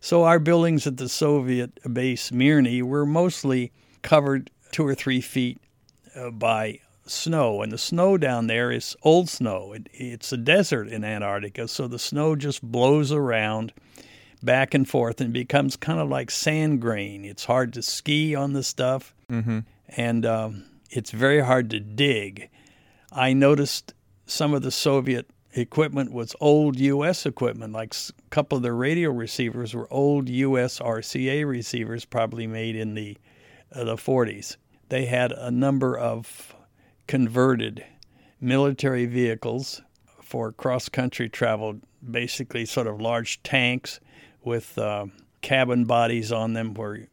So 0.00 0.24
our 0.24 0.40
buildings 0.40 0.84
at 0.84 0.96
the 0.96 1.08
Soviet 1.08 1.78
base 1.94 2.32
Mirny 2.32 2.82
were 2.82 3.06
mostly 3.06 3.70
covered 4.02 4.50
two 4.72 4.84
or 4.84 4.96
three 4.96 5.20
feet 5.20 5.60
uh, 6.16 6.30
by 6.30 6.80
snow, 7.06 7.62
and 7.62 7.70
the 7.70 7.78
snow 7.78 8.18
down 8.18 8.48
there 8.48 8.72
is 8.72 8.96
old 9.04 9.28
snow. 9.28 9.74
It, 9.74 9.88
it's 9.92 10.32
a 10.32 10.36
desert 10.36 10.88
in 10.88 11.04
Antarctica, 11.04 11.68
so 11.68 11.86
the 11.86 12.00
snow 12.00 12.34
just 12.34 12.62
blows 12.62 13.12
around 13.12 13.72
back 14.42 14.74
and 14.74 14.88
forth 14.88 15.20
and 15.20 15.32
becomes 15.32 15.76
kind 15.76 16.00
of 16.00 16.08
like 16.08 16.32
sand 16.32 16.80
grain. 16.80 17.24
It's 17.24 17.44
hard 17.44 17.72
to 17.74 17.82
ski 17.82 18.34
on 18.34 18.54
the 18.54 18.64
stuff, 18.64 19.14
mm-hmm. 19.30 19.60
and 19.96 20.26
um, 20.26 20.64
it's 20.92 21.10
very 21.10 21.40
hard 21.40 21.70
to 21.70 21.80
dig. 21.80 22.50
I 23.10 23.32
noticed 23.32 23.94
some 24.26 24.52
of 24.54 24.62
the 24.62 24.70
Soviet 24.70 25.28
equipment 25.54 26.12
was 26.12 26.36
old 26.40 26.78
U.S. 26.78 27.26
equipment, 27.26 27.72
like 27.72 27.94
a 27.94 28.12
couple 28.30 28.56
of 28.56 28.62
the 28.62 28.72
radio 28.72 29.10
receivers 29.10 29.74
were 29.74 29.92
old 29.92 30.28
U.S. 30.28 30.78
RCA 30.78 31.46
receivers, 31.46 32.04
probably 32.04 32.46
made 32.46 32.76
in 32.76 32.94
the 32.94 33.16
uh, 33.74 33.84
the 33.84 33.96
40s. 33.96 34.56
They 34.90 35.06
had 35.06 35.32
a 35.32 35.50
number 35.50 35.96
of 35.96 36.54
converted 37.06 37.84
military 38.40 39.06
vehicles 39.06 39.80
for 40.20 40.52
cross 40.52 40.90
country 40.90 41.30
travel, 41.30 41.80
basically 42.10 42.66
sort 42.66 42.86
of 42.86 43.00
large 43.00 43.42
tanks 43.42 43.98
with 44.44 44.76
uh, 44.76 45.06
cabin 45.40 45.84
bodies 45.86 46.32
on 46.32 46.52
them 46.52 46.74
where 46.74 47.08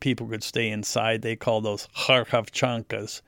people 0.00 0.26
could 0.26 0.42
stay 0.42 0.70
inside. 0.70 1.22
They 1.22 1.36
called 1.36 1.64
those 1.64 1.88
Kharkovchankas. 1.96 3.22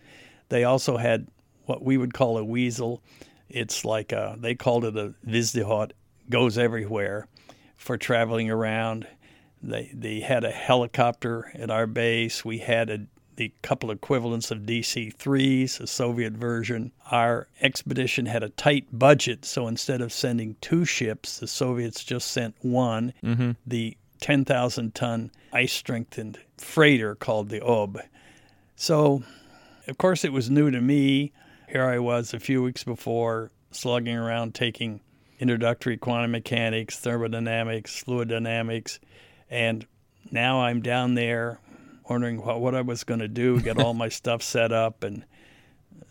They 0.48 0.64
also 0.64 0.96
had 0.96 1.28
what 1.66 1.82
we 1.82 1.96
would 1.96 2.14
call 2.14 2.38
a 2.38 2.44
weasel. 2.44 3.02
It's 3.48 3.84
like 3.84 4.12
a, 4.12 4.36
they 4.38 4.54
called 4.54 4.84
it 4.84 4.96
a 4.96 5.14
Vezdekhod, 5.26 5.92
goes 6.28 6.58
everywhere 6.58 7.28
for 7.76 7.96
traveling 7.96 8.50
around. 8.50 9.06
They 9.62 9.90
they 9.92 10.20
had 10.20 10.44
a 10.44 10.50
helicopter 10.50 11.50
at 11.54 11.70
our 11.70 11.86
base. 11.86 12.44
We 12.44 12.58
had 12.58 12.90
a 12.90 13.06
the 13.38 13.52
couple 13.62 13.92
equivalents 13.92 14.50
of 14.50 14.58
DC 14.58 15.16
3s, 15.16 15.80
a 15.80 15.86
Soviet 15.86 16.32
version. 16.32 16.90
Our 17.12 17.46
expedition 17.60 18.26
had 18.26 18.42
a 18.42 18.48
tight 18.48 18.86
budget, 18.92 19.44
so 19.44 19.68
instead 19.68 20.00
of 20.00 20.12
sending 20.12 20.56
two 20.60 20.84
ships, 20.84 21.38
the 21.38 21.46
Soviets 21.46 22.02
just 22.02 22.32
sent 22.32 22.56
one. 22.62 23.14
Mm-hmm. 23.22 23.52
The 23.64 23.96
10,000 24.20 24.94
ton 24.94 25.30
ice 25.52 25.72
strengthened 25.72 26.38
freighter 26.56 27.14
called 27.14 27.48
the 27.48 27.64
Ob. 27.64 28.00
So, 28.76 29.22
of 29.86 29.98
course, 29.98 30.24
it 30.24 30.32
was 30.32 30.50
new 30.50 30.70
to 30.70 30.80
me. 30.80 31.32
Here 31.68 31.84
I 31.84 31.98
was 31.98 32.32
a 32.32 32.40
few 32.40 32.62
weeks 32.62 32.84
before 32.84 33.50
slugging 33.70 34.16
around 34.16 34.54
taking 34.54 35.00
introductory 35.38 35.96
quantum 35.96 36.32
mechanics, 36.32 36.98
thermodynamics, 36.98 38.02
fluid 38.02 38.28
dynamics, 38.28 38.98
and 39.50 39.86
now 40.30 40.60
I'm 40.60 40.82
down 40.82 41.14
there 41.14 41.60
wondering 42.08 42.42
what, 42.42 42.60
what 42.60 42.74
I 42.74 42.80
was 42.80 43.04
going 43.04 43.20
to 43.20 43.28
do, 43.28 43.60
get 43.60 43.78
all 43.78 43.94
my 43.94 44.08
stuff 44.08 44.42
set 44.42 44.72
up, 44.72 45.02
and 45.04 45.24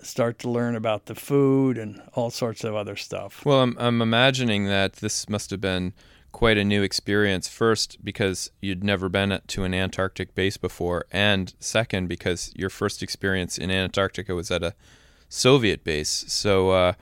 start 0.01 0.39
to 0.39 0.49
learn 0.49 0.75
about 0.75 1.07
the 1.07 1.15
food 1.15 1.77
and 1.77 2.01
all 2.13 2.29
sorts 2.29 2.63
of 2.63 2.75
other 2.75 2.95
stuff. 2.95 3.43
Well, 3.45 3.61
I'm, 3.61 3.75
I'm 3.79 4.01
imagining 4.01 4.65
that 4.67 4.93
this 4.93 5.27
must 5.27 5.49
have 5.51 5.61
been 5.61 5.93
quite 6.31 6.57
a 6.57 6.63
new 6.63 6.83
experience. 6.83 7.47
First, 7.47 8.03
because 8.03 8.51
you'd 8.61 8.83
never 8.83 9.09
been 9.09 9.39
to 9.47 9.63
an 9.63 9.73
Antarctic 9.73 10.35
base 10.35 10.57
before, 10.57 11.05
and 11.11 11.53
second, 11.59 12.07
because 12.07 12.51
your 12.55 12.69
first 12.69 13.01
experience 13.01 13.57
in 13.57 13.71
Antarctica 13.71 14.35
was 14.35 14.51
at 14.51 14.63
a 14.63 14.73
Soviet 15.29 15.83
base. 15.83 16.25
So, 16.27 16.71
uh, 16.71 16.93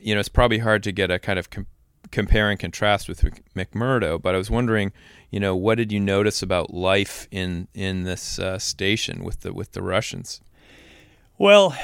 you 0.00 0.14
know, 0.14 0.20
it's 0.20 0.28
probably 0.28 0.58
hard 0.58 0.82
to 0.84 0.92
get 0.92 1.10
a 1.10 1.18
kind 1.18 1.38
of 1.38 1.50
com- 1.50 1.66
compare 2.10 2.50
and 2.50 2.58
contrast 2.58 3.08
with 3.08 3.22
McMurdo. 3.54 4.20
But 4.20 4.34
I 4.34 4.38
was 4.38 4.50
wondering, 4.50 4.92
you 5.30 5.40
know, 5.40 5.56
what 5.56 5.78
did 5.78 5.92
you 5.92 6.00
notice 6.00 6.42
about 6.42 6.72
life 6.72 7.26
in 7.30 7.68
in 7.74 8.04
this 8.04 8.38
uh, 8.38 8.58
station 8.58 9.24
with 9.24 9.40
the 9.40 9.52
with 9.52 9.72
the 9.72 9.82
Russians? 9.82 10.40
Well, 11.38 11.76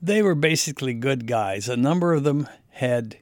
they 0.00 0.22
were 0.22 0.34
basically 0.34 0.94
good 0.94 1.26
guys. 1.26 1.68
A 1.68 1.76
number 1.76 2.14
of 2.14 2.24
them 2.24 2.48
had 2.70 3.18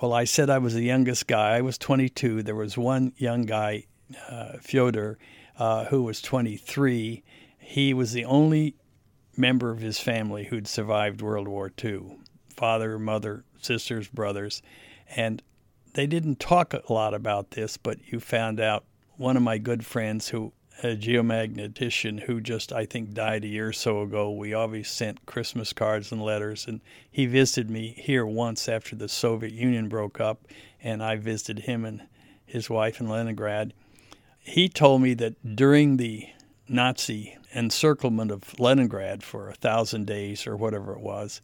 well, 0.00 0.12
I 0.12 0.24
said 0.24 0.50
I 0.50 0.58
was 0.58 0.74
the 0.74 0.82
youngest 0.82 1.26
guy. 1.26 1.56
I 1.56 1.60
was 1.60 1.78
22. 1.78 2.42
There 2.42 2.54
was 2.54 2.76
one 2.76 3.12
young 3.16 3.42
guy, 3.42 3.86
uh, 4.28 4.58
Fyodor, 4.60 5.18
uh, 5.58 5.86
who 5.86 6.02
was 6.02 6.20
23. 6.20 7.22
He 7.58 7.94
was 7.94 8.12
the 8.12 8.24
only 8.24 8.76
member 9.36 9.70
of 9.70 9.80
his 9.80 9.98
family 9.98 10.44
who'd 10.44 10.68
survived 10.68 11.22
World 11.22 11.48
War 11.48 11.72
II 11.82 12.18
father, 12.56 12.98
mother, 12.98 13.44
sisters, 13.60 14.08
brothers. 14.08 14.62
And 15.14 15.42
they 15.92 16.06
didn't 16.06 16.40
talk 16.40 16.74
a 16.74 16.92
lot 16.92 17.14
about 17.14 17.52
this, 17.52 17.76
but 17.76 17.98
you 18.10 18.18
found 18.18 18.60
out 18.60 18.84
one 19.16 19.36
of 19.36 19.42
my 19.42 19.58
good 19.58 19.84
friends 19.84 20.28
who 20.28 20.52
a 20.82 20.96
geomagnetician 20.96 22.20
who 22.20 22.40
just 22.40 22.72
I 22.72 22.84
think 22.84 23.14
died 23.14 23.44
a 23.44 23.48
year 23.48 23.68
or 23.68 23.72
so 23.72 24.02
ago. 24.02 24.30
We 24.30 24.52
always 24.52 24.90
sent 24.90 25.24
Christmas 25.26 25.72
cards 25.72 26.12
and 26.12 26.22
letters, 26.22 26.66
and 26.66 26.80
he 27.10 27.26
visited 27.26 27.70
me 27.70 27.94
here 27.96 28.26
once 28.26 28.68
after 28.68 28.94
the 28.94 29.08
Soviet 29.08 29.52
Union 29.52 29.88
broke 29.88 30.20
up, 30.20 30.46
and 30.82 31.02
I 31.02 31.16
visited 31.16 31.60
him 31.60 31.84
and 31.84 32.02
his 32.44 32.68
wife 32.68 33.00
in 33.00 33.08
Leningrad. 33.08 33.72
He 34.40 34.68
told 34.68 35.02
me 35.02 35.14
that 35.14 35.56
during 35.56 35.96
the 35.96 36.28
Nazi 36.68 37.36
encirclement 37.54 38.30
of 38.30 38.58
Leningrad 38.58 39.22
for 39.22 39.48
a 39.48 39.54
thousand 39.54 40.06
days 40.06 40.46
or 40.46 40.56
whatever 40.56 40.92
it 40.92 41.00
was, 41.00 41.40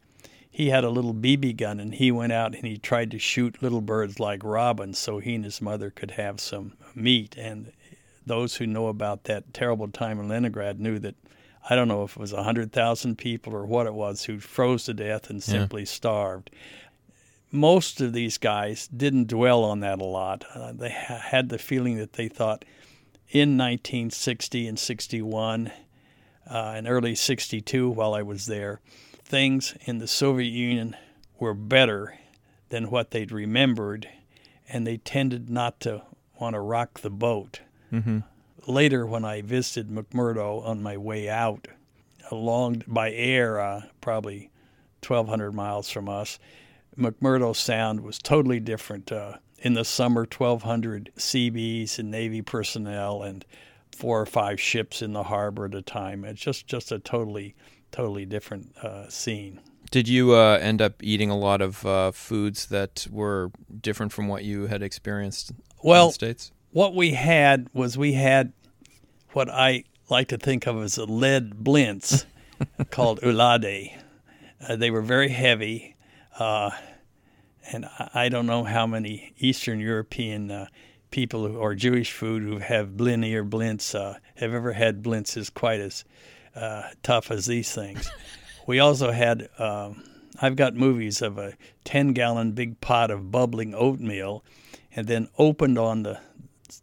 he 0.51 0.69
had 0.69 0.85
a 0.85 0.91
little 0.91 1.15
BB 1.15 1.57
gun 1.57 1.81
and 1.81 1.95
he 1.95 2.13
went 2.13 2.33
out 2.33 2.55
and 2.55 2.67
he 2.67 2.77
tried 2.77 3.11
to 3.11 3.19
shoot 3.19 3.63
little 3.63 3.81
birds 3.81 4.21
like 4.21 4.45
robins 4.45 4.99
so 4.99 5.19
he 5.19 5.35
and 5.35 5.45
his 5.45 5.63
mother 5.63 5.91
could 5.91 6.13
have 6.13 6.41
some 6.41 6.75
meat. 6.95 7.35
And 7.39 7.73
those 8.27 8.57
who 8.57 8.67
know 8.67 8.89
about 8.89 9.25
that 9.25 9.53
terrible 9.53 9.89
time 9.89 10.21
in 10.21 10.29
Leningrad 10.29 10.81
knew 10.81 10.99
that 10.99 11.17
I 11.69 11.77
don't 11.77 11.89
know 11.89 12.03
if 12.03 12.17
it 12.17 12.21
was 12.21 12.33
100,000 12.33 13.17
people 13.17 13.55
or 13.55 13.65
what 13.65 13.87
it 13.87 13.95
was 13.95 14.25
who 14.25 14.41
froze 14.41 14.85
to 14.85 14.95
death 14.95 15.31
and 15.31 15.43
simply 15.43 15.83
yeah. 15.83 15.87
starved. 15.87 16.51
Most 17.51 18.01
of 18.01 18.13
these 18.13 18.39
guys 18.39 18.89
didn't 18.89 19.29
dwell 19.29 19.63
on 19.63 19.81
that 19.81 20.01
a 20.01 20.05
lot. 20.05 20.45
Uh, 20.55 20.73
they 20.73 20.91
ha- 20.91 21.21
had 21.23 21.51
the 21.51 21.59
feeling 21.59 21.99
that 21.99 22.15
they 22.15 22.29
thought 22.29 22.65
in 23.29 23.57
1960 23.57 24.67
and 24.67 24.79
61, 24.79 25.71
uh, 26.51 26.75
in 26.77 26.87
early 26.87 27.15
62 27.15 27.91
while 27.91 28.15
I 28.15 28.23
was 28.23 28.47
there. 28.47 28.81
Things 29.25 29.75
in 29.83 29.99
the 29.99 30.09
Soviet 30.09 30.51
Union 30.51 30.97
were 31.39 31.55
better 31.55 32.19
than 32.71 32.91
what 32.91 33.11
they'd 33.11 33.33
remembered, 33.33 34.09
and 34.69 34.87
they 34.87 34.97
tended 34.97 35.49
not 35.49 35.79
to 35.81 36.03
want 36.41 36.55
to 36.55 36.61
rock 36.61 37.01
the 37.01 37.11
boat. 37.11 37.61
Mm-hmm. 37.93 38.19
Later, 38.67 39.07
when 39.07 39.25
I 39.25 39.43
visited 39.43 39.91
McMurdo 39.91 40.65
on 40.65 40.83
my 40.83 40.97
way 40.97 41.29
out, 41.29 41.69
along 42.31 42.85
by 42.87 43.13
air, 43.13 43.61
uh, 43.61 43.83
probably 44.01 44.51
1,200 45.07 45.53
miles 45.53 45.91
from 45.91 46.09
us, 46.09 46.39
McMurdo 46.97 47.55
Sound 47.55 48.01
was 48.01 48.19
totally 48.19 48.61
different. 48.61 49.11
Uh, 49.11 49.39
in 49.59 49.75
the 49.75 49.85
summer, 49.85 50.23
1,200 50.23 51.13
Seabees 51.17 51.99
and 51.99 52.11
Navy 52.11 52.43
personnel 52.43 53.23
and 53.23 53.45
four 53.97 54.21
or 54.21 54.27
five 54.27 54.61
ships 54.61 55.03
in 55.03 55.13
the 55.13 55.25
harbor 55.25 55.67
at 55.67 55.75
a 55.75 55.83
time. 55.83 56.25
It's 56.25 56.41
just, 56.41 56.67
just 56.67 56.91
a 56.91 56.99
totally, 56.99 57.55
totally 57.91 58.27
different 58.27 58.77
uh, 58.79 59.09
scene. 59.09 59.61
Did 59.91 60.09
you 60.09 60.35
uh, 60.35 60.59
end 60.61 60.81
up 60.81 61.03
eating 61.03 61.31
a 61.31 61.37
lot 61.37 61.61
of 61.61 61.85
uh, 61.85 62.11
foods 62.13 62.67
that 62.67 63.07
were 63.11 63.53
different 63.81 64.11
from 64.11 64.27
what 64.27 64.43
you 64.43 64.67
had 64.67 64.83
experienced 64.83 65.53
well, 65.83 66.05
in 66.05 66.09
the 66.09 66.15
States? 66.15 66.53
What 66.73 66.95
we 66.95 67.11
had 67.11 67.69
was 67.75 67.99
we 67.99 68.15
had 68.15 68.55
what 69.33 69.51
I 69.51 69.85
like 70.09 70.29
to 70.29 70.39
think 70.39 70.67
of 70.67 70.83
as 70.83 70.97
a 70.97 71.05
lead 71.05 71.63
blintz 71.63 72.25
called 72.91 73.21
oulade. 73.21 73.95
Uh, 74.67 74.77
they 74.77 74.91
were 74.91 75.03
very 75.03 75.29
heavy. 75.29 75.97
Uh, 76.39 76.71
and 77.71 77.87
I 78.15 78.31
don't 78.31 78.47
know 78.47 78.65
how 78.65 78.87
many 78.87 79.35
Eastern 79.39 79.81
European 79.81 80.51
uh, 80.51 80.67
people 81.11 81.47
who, 81.47 81.59
or 81.59 81.75
Jewish 81.75 82.11
food 82.11 82.43
who 82.43 82.59
have 82.59 82.91
blini 82.91 83.35
or 83.35 83.45
blintz 83.45 83.95
uh, 83.95 84.15
have 84.37 84.55
ever 84.55 84.73
had 84.73 85.03
blintzes 85.03 85.53
quite 85.53 85.81
as 85.81 86.05
uh, 86.57 86.85
tough 87.03 87.31
as 87.31 87.45
these 87.45 87.71
things. 87.73 88.11
we 88.67 88.79
also 88.79 89.11
had, 89.11 89.51
um, 89.59 90.03
I've 90.41 90.57
got 90.57 90.75
movies 90.75 91.21
of 91.21 91.37
a 91.37 91.53
10 91.85 92.15
gallon 92.15 92.53
big 92.53 92.81
pot 92.81 93.11
of 93.11 93.31
bubbling 93.31 93.75
oatmeal, 93.75 94.43
and 94.95 95.07
then 95.07 95.29
opened 95.39 95.79
on 95.79 96.03
the 96.03 96.19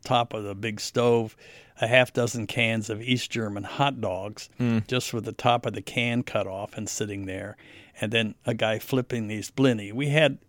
top 0.04 0.34
of 0.34 0.44
the 0.44 0.56
big 0.56 0.80
stove 0.80 1.36
a 1.82 1.88
half 1.88 2.14
dozen 2.14 2.48
cans 2.48 2.90
of 2.90 3.02
East 3.02 3.32
German 3.32 3.64
hot 3.64 4.02
dogs, 4.02 4.50
mm. 4.60 4.86
just 4.88 5.14
with 5.14 5.26
the 5.26 5.32
top 5.32 5.66
of 5.66 5.74
the 5.74 5.82
can 5.82 6.24
cut 6.24 6.48
off 6.48 6.76
and 6.76 6.90
sitting 6.90 7.26
there, 7.26 7.56
and 8.02 8.12
then 8.12 8.36
a 8.46 8.54
guy 8.54 8.80
flipping 8.80 9.28
these 9.28 9.50
blini. 9.50 9.94
We 9.94 10.10
had 10.10 10.40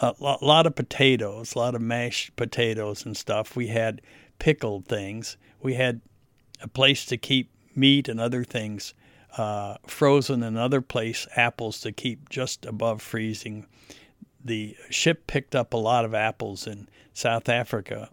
a 0.00 0.14
lot 0.20 0.66
of 0.66 0.74
potatoes, 0.74 1.54
a 1.54 1.58
lot 1.58 1.74
of 1.74 1.80
mashed 1.80 2.36
potatoes 2.36 3.04
and 3.04 3.16
stuff. 3.16 3.56
We 3.56 3.68
had 3.68 4.00
pickled 4.38 4.86
things. 4.86 5.36
We 5.60 5.74
had 5.74 6.00
a 6.60 6.68
place 6.68 7.04
to 7.06 7.16
keep 7.16 7.50
meat 7.74 8.08
and 8.08 8.20
other 8.20 8.44
things 8.44 8.94
uh, 9.36 9.76
frozen, 9.86 10.42
another 10.42 10.80
place 10.80 11.26
apples 11.36 11.80
to 11.80 11.92
keep 11.92 12.28
just 12.28 12.64
above 12.64 13.02
freezing. 13.02 13.66
The 14.44 14.76
ship 14.90 15.26
picked 15.26 15.54
up 15.54 15.72
a 15.74 15.76
lot 15.76 16.04
of 16.04 16.14
apples 16.14 16.66
in 16.66 16.88
South 17.12 17.48
Africa 17.48 18.08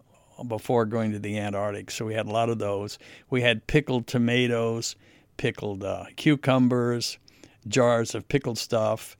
before 0.46 0.84
going 0.84 1.12
to 1.12 1.18
the 1.18 1.38
Antarctic, 1.38 1.90
so 1.90 2.06
we 2.06 2.14
had 2.14 2.26
a 2.26 2.30
lot 2.30 2.48
of 2.48 2.58
those. 2.58 2.98
We 3.30 3.42
had 3.42 3.66
pickled 3.66 4.06
tomatoes, 4.06 4.96
pickled 5.36 5.84
uh, 5.84 6.06
cucumbers, 6.16 7.18
jars 7.66 8.14
of 8.14 8.28
pickled 8.28 8.58
stuff. 8.58 9.16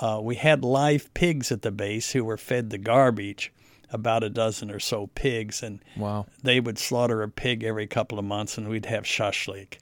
Uh, 0.00 0.20
we 0.22 0.36
had 0.36 0.64
live 0.64 1.12
pigs 1.14 1.50
at 1.50 1.62
the 1.62 1.72
base 1.72 2.12
who 2.12 2.24
were 2.24 2.36
fed 2.36 2.70
the 2.70 2.78
garbage, 2.78 3.52
about 3.90 4.22
a 4.22 4.28
dozen 4.28 4.70
or 4.70 4.78
so 4.78 5.06
pigs, 5.08 5.62
and 5.62 5.82
wow. 5.96 6.26
they 6.42 6.60
would 6.60 6.78
slaughter 6.78 7.22
a 7.22 7.28
pig 7.28 7.64
every 7.64 7.86
couple 7.86 8.18
of 8.18 8.24
months, 8.24 8.58
and 8.58 8.68
we'd 8.68 8.86
have 8.86 9.04
shashlik. 9.04 9.78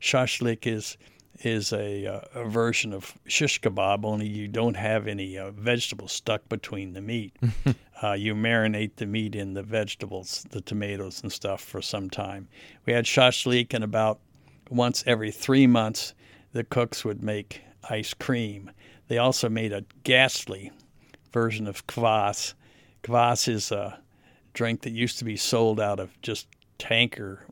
Shashlik 0.00 0.66
is 0.66 0.96
is 1.40 1.72
a, 1.72 2.06
uh, 2.06 2.20
a 2.34 2.44
version 2.48 2.92
of 2.92 3.16
shish 3.26 3.60
kebab, 3.60 4.04
only 4.04 4.26
you 4.26 4.48
don't 4.48 4.76
have 4.76 5.06
any 5.06 5.38
uh, 5.38 5.50
vegetables 5.50 6.12
stuck 6.12 6.48
between 6.48 6.92
the 6.92 7.00
meat. 7.00 7.36
uh, 8.02 8.12
you 8.12 8.34
marinate 8.34 8.96
the 8.96 9.06
meat 9.06 9.34
in 9.34 9.54
the 9.54 9.62
vegetables, 9.62 10.46
the 10.50 10.60
tomatoes 10.60 11.22
and 11.22 11.32
stuff, 11.32 11.60
for 11.60 11.82
some 11.82 12.10
time. 12.10 12.48
We 12.86 12.92
had 12.92 13.04
shashlik, 13.04 13.74
and 13.74 13.84
about 13.84 14.18
once 14.70 15.04
every 15.06 15.30
three 15.30 15.66
months, 15.66 16.14
the 16.52 16.64
cooks 16.64 17.04
would 17.04 17.22
make 17.22 17.62
ice 17.88 18.14
cream. 18.14 18.70
They 19.08 19.18
also 19.18 19.48
made 19.48 19.72
a 19.72 19.84
ghastly 20.04 20.72
version 21.32 21.66
of 21.66 21.86
kvass. 21.86 22.54
Kvass 23.02 23.48
is 23.48 23.70
a 23.70 24.00
drink 24.54 24.82
that 24.82 24.90
used 24.90 25.18
to 25.18 25.24
be 25.24 25.36
sold 25.36 25.78
out 25.78 26.00
of 26.00 26.20
just 26.22 26.48
tanker 26.78 27.46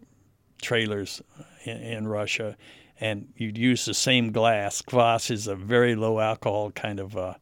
trailers 0.63 1.23
in, 1.65 1.77
in 1.77 2.09
Russia, 2.09 2.57
and 3.01 3.29
you'd 3.37 3.59
use 3.59 3.85
the 3.85 3.95
same 3.95 4.33
glass. 4.33 4.83
Kvass 4.83 5.31
is 5.31 5.47
a 5.47 5.57
very 5.57 5.95
low 5.95 6.21
alcohol 6.21 6.71
kind 6.71 7.01
of, 7.01 7.17
uh, 7.17 7.35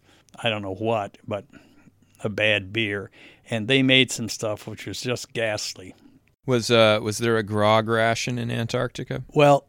I 0.42 0.48
don't 0.48 0.62
know 0.62 0.74
what, 0.74 1.18
but 1.26 1.44
a 2.24 2.28
bad 2.28 2.72
beer. 2.72 3.10
And 3.50 3.68
they 3.68 3.82
made 3.82 4.10
some 4.10 4.28
stuff 4.28 4.66
which 4.66 4.86
was 4.86 5.00
just 5.00 5.32
ghastly. 5.32 5.94
Was 6.46 6.70
uh, 6.70 6.98
was 7.02 7.18
there 7.18 7.36
a 7.36 7.42
grog 7.42 7.88
ration 7.88 8.38
in 8.38 8.50
Antarctica? 8.50 9.22
Well, 9.28 9.66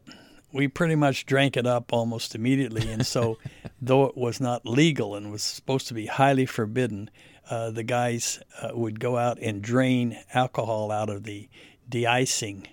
we 0.52 0.68
pretty 0.68 0.94
much 0.96 1.26
drank 1.26 1.56
it 1.56 1.66
up 1.66 1.92
almost 1.92 2.34
immediately. 2.34 2.90
And 2.90 3.06
so, 3.06 3.38
though 3.82 4.06
it 4.06 4.16
was 4.16 4.40
not 4.40 4.66
legal 4.66 5.14
and 5.14 5.30
was 5.30 5.42
supposed 5.42 5.88
to 5.88 5.94
be 5.94 6.06
highly 6.06 6.46
forbidden, 6.46 7.10
uh, 7.50 7.70
the 7.70 7.82
guys 7.82 8.40
uh, 8.60 8.70
would 8.72 8.98
go 8.98 9.16
out 9.16 9.38
and 9.40 9.62
drain 9.62 10.18
alcohol 10.32 10.90
out 10.90 11.10
of 11.10 11.24
the 11.24 11.48
de-icing 11.88 12.66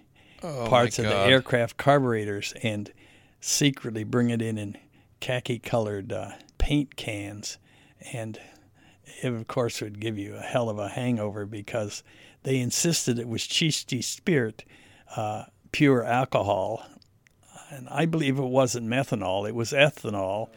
oh 0.44 0.68
parts 0.68 0.98
of 0.98 1.06
the 1.06 1.16
aircraft 1.16 1.78
carburetors 1.78 2.54
and 2.64 2.92
secretly 3.42 4.04
bring 4.04 4.30
it 4.30 4.42
in 4.42 4.58
in 4.58 4.78
khaki-colored 5.20 6.14
uh, 6.14 6.32
paint 6.58 6.96
cans, 6.96 7.58
and 8.14 8.40
it 9.22 9.34
of 9.34 9.48
course 9.48 9.82
would 9.82 10.00
give 10.00 10.18
you 10.18 10.36
a 10.36 10.40
hell 10.42 10.70
of 10.70 10.80
a 10.80 10.90
hangover 10.90 11.46
because 11.46 12.04
they 12.44 12.58
insisted 12.60 13.20
it 13.20 13.28
was 13.28 13.44
Chisti 13.44 14.04
spirit, 14.04 14.64
uh, 15.16 15.46
pure 15.72 16.04
alcohol, 16.04 16.84
and 17.70 17.88
I 17.90 18.06
believe 18.06 18.38
it 18.40 18.44
wasn't 18.44 18.88
methanol; 18.88 19.48
it 19.48 19.56
was 19.56 19.72
ethanol, 19.74 20.50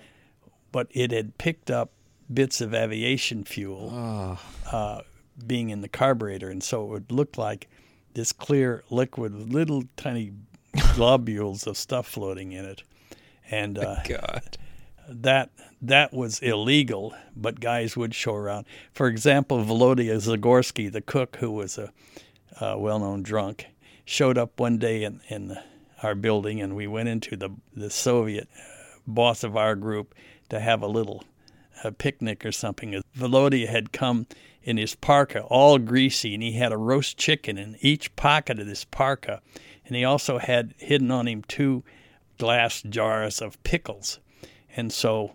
but 0.73 0.87
it 0.91 1.11
had 1.11 1.37
picked 1.39 1.71
up 1.71 1.91
bits 2.33 2.61
of 2.63 2.73
aviation 2.73 3.45
fuel 3.45 3.91
Oh. 3.93 4.39
uh, 4.73 5.01
being 5.47 5.69
in 5.71 5.83
the 5.83 5.89
carburetor, 5.89 6.49
and 6.49 6.63
so 6.63 6.85
it 6.85 6.89
would 6.89 7.13
look 7.13 7.37
like 7.37 7.69
this 8.15 8.33
clear 8.33 8.83
liquid 8.91 9.35
with 9.35 9.53
little 9.53 9.85
tiny 9.97 10.33
globules 10.95 11.67
of 11.67 11.77
stuff 11.77 12.07
floating 12.07 12.53
in 12.53 12.65
it, 12.65 12.83
and 13.51 13.79
uh, 13.79 14.03
God. 14.05 14.59
that 15.09 15.51
that 15.83 16.13
was 16.13 16.41
illegal. 16.41 17.15
But 17.37 17.61
guys 17.61 17.97
would 17.97 18.15
show 18.15 18.35
around. 18.35 18.67
For 18.93 19.07
example, 19.07 19.65
Volodya 19.65 20.17
Zagorsky, 20.17 20.91
the 20.91 21.01
cook, 21.01 21.37
who 21.37 21.51
was 21.51 21.79
a, 21.79 21.93
a 22.61 22.79
well-known 22.79 23.23
drunk, 23.23 23.67
showed 24.05 24.39
up 24.39 24.59
one 24.59 24.79
day 24.79 25.05
in 25.05 25.21
in 25.29 25.57
our 26.03 26.15
building, 26.15 26.61
and 26.61 26.77
we 26.77 26.87
went 26.87 27.09
into 27.09 27.37
the 27.37 27.51
the 27.75 27.91
Soviet 27.91 28.49
uh, 28.57 28.99
boss 29.07 29.45
of 29.45 29.57
our 29.57 29.75
group 29.75 30.15
to 30.49 30.61
have 30.61 30.83
a 30.83 30.87
little 30.87 31.25
a 31.83 31.93
picnic 31.93 32.45
or 32.45 32.53
something. 32.53 33.01
Volodya 33.17 33.69
had 33.69 33.93
come 33.93 34.27
in 34.63 34.77
his 34.79 34.95
parka, 34.95 35.43
all 35.43 35.79
greasy, 35.79 36.35
and 36.35 36.43
he 36.43 36.53
had 36.53 36.73
a 36.73 36.77
roast 36.77 37.19
chicken 37.19 37.59
in 37.59 37.77
each 37.81 38.15
pocket 38.17 38.59
of 38.59 38.67
this 38.67 38.85
parka, 38.85 39.41
and 39.87 39.97
he 39.97 40.05
also 40.05 40.39
had 40.39 40.75
hidden 40.79 41.11
on 41.11 41.29
him 41.29 41.43
two 41.47 41.85
glass 42.39 42.83
jars 42.83 43.41
of 43.41 43.63
pickles. 43.63 44.19
And 44.77 44.93
so 44.93 45.33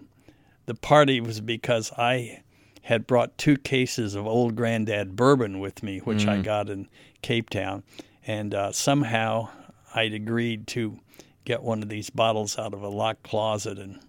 the 0.66 0.76
party 0.76 1.22
was 1.22 1.42
because 1.42 1.92
I 1.98 2.44
had 2.82 3.08
brought 3.08 3.38
two 3.38 3.58
cases 3.58 4.16
of 4.16 4.26
old 4.26 4.56
granddad 4.56 5.16
bourbon 5.16 5.60
with 5.60 5.84
me, 5.84 6.00
which 6.00 6.26
I 6.26 6.42
got 6.42 6.70
in 6.70 6.88
Cape 7.22 7.50
Town, 7.50 7.84
and 8.26 8.54
uh, 8.54 8.72
somehow 8.72 9.50
I'd 9.94 10.14
agreed 10.14 10.68
to 10.68 11.00
get 11.46 11.62
one 11.62 11.84
of 11.84 11.90
these 11.90 12.10
bottles 12.10 12.58
out 12.58 12.74
of 12.74 12.82
a 12.82 12.88
locked 12.88 13.24
closet, 13.24 13.78
and 13.78 14.00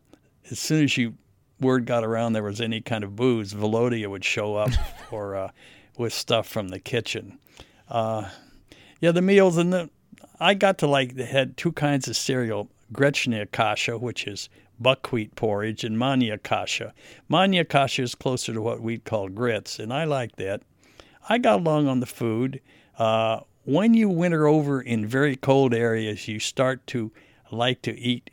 as 0.51 0.59
soon 0.59 0.85
as 0.85 0.97
you 0.97 1.15
word 1.61 1.85
got 1.85 2.05
around 2.05 2.33
there 2.33 2.43
was 2.43 2.61
any 2.61 2.81
kind 2.81 3.05
of 3.05 3.17
booze, 3.17 3.53
Volodya 3.53 4.09
would 4.09 4.25
show 4.25 4.57
up 4.57 4.71
or 5.11 5.37
uh, 5.37 5.51
with 5.99 6.13
stuff 6.13 6.49
from 6.49 6.69
the 6.69 6.81
kitchen. 6.81 7.39
Uh, 7.89 8.29
yeah, 9.01 9.13
the 9.13 9.23
meals 9.23 9.57
and 9.57 9.73
the 9.73 9.91
I 10.41 10.55
got 10.55 10.79
to 10.79 10.87
like 10.87 11.17
they 11.17 11.27
had 11.27 11.57
two 11.57 11.73
kinds 11.73 12.09
of 12.09 12.17
cereal: 12.17 12.69
Grechnia 12.93 13.51
kasha, 13.51 13.99
which 13.99 14.27
is 14.27 14.49
buckwheat 14.81 15.35
porridge, 15.37 15.85
and 15.85 15.99
mania 15.99 16.39
kasha. 16.39 16.95
Mania 17.29 17.65
kasha 17.65 18.03
is 18.03 18.15
closer 18.15 18.55
to 18.55 18.63
what 18.63 18.81
we'd 18.81 19.05
call 19.05 19.29
grits, 19.29 19.79
and 19.79 19.93
I 19.93 20.05
like 20.05 20.37
that. 20.37 20.63
I 21.29 21.39
got 21.39 21.61
along 21.61 21.87
on 21.87 22.01
the 22.01 22.07
food. 22.07 22.61
Uh, 22.99 23.41
when 23.65 23.95
you 23.95 24.09
winter 24.09 24.47
over 24.47 24.81
in 24.81 25.07
very 25.07 25.37
cold 25.37 25.75
areas, 25.75 26.27
you 26.27 26.41
start 26.41 26.87
to 26.89 27.13
like 27.51 27.83
to 27.83 27.99
eat 27.99 28.31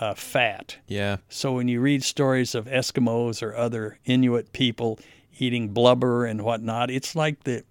uh, 0.00 0.14
fat. 0.14 0.76
Yeah. 0.86 1.18
So 1.28 1.52
when 1.52 1.68
you 1.68 1.80
read 1.80 2.02
stories 2.02 2.54
of 2.54 2.66
Eskimos 2.66 3.42
or 3.42 3.56
other 3.56 3.98
Inuit 4.04 4.52
people 4.52 4.98
eating 5.38 5.68
blubber 5.68 6.26
and 6.26 6.42
whatnot, 6.42 6.90
it's 6.90 7.14
like 7.14 7.44
the 7.44 7.64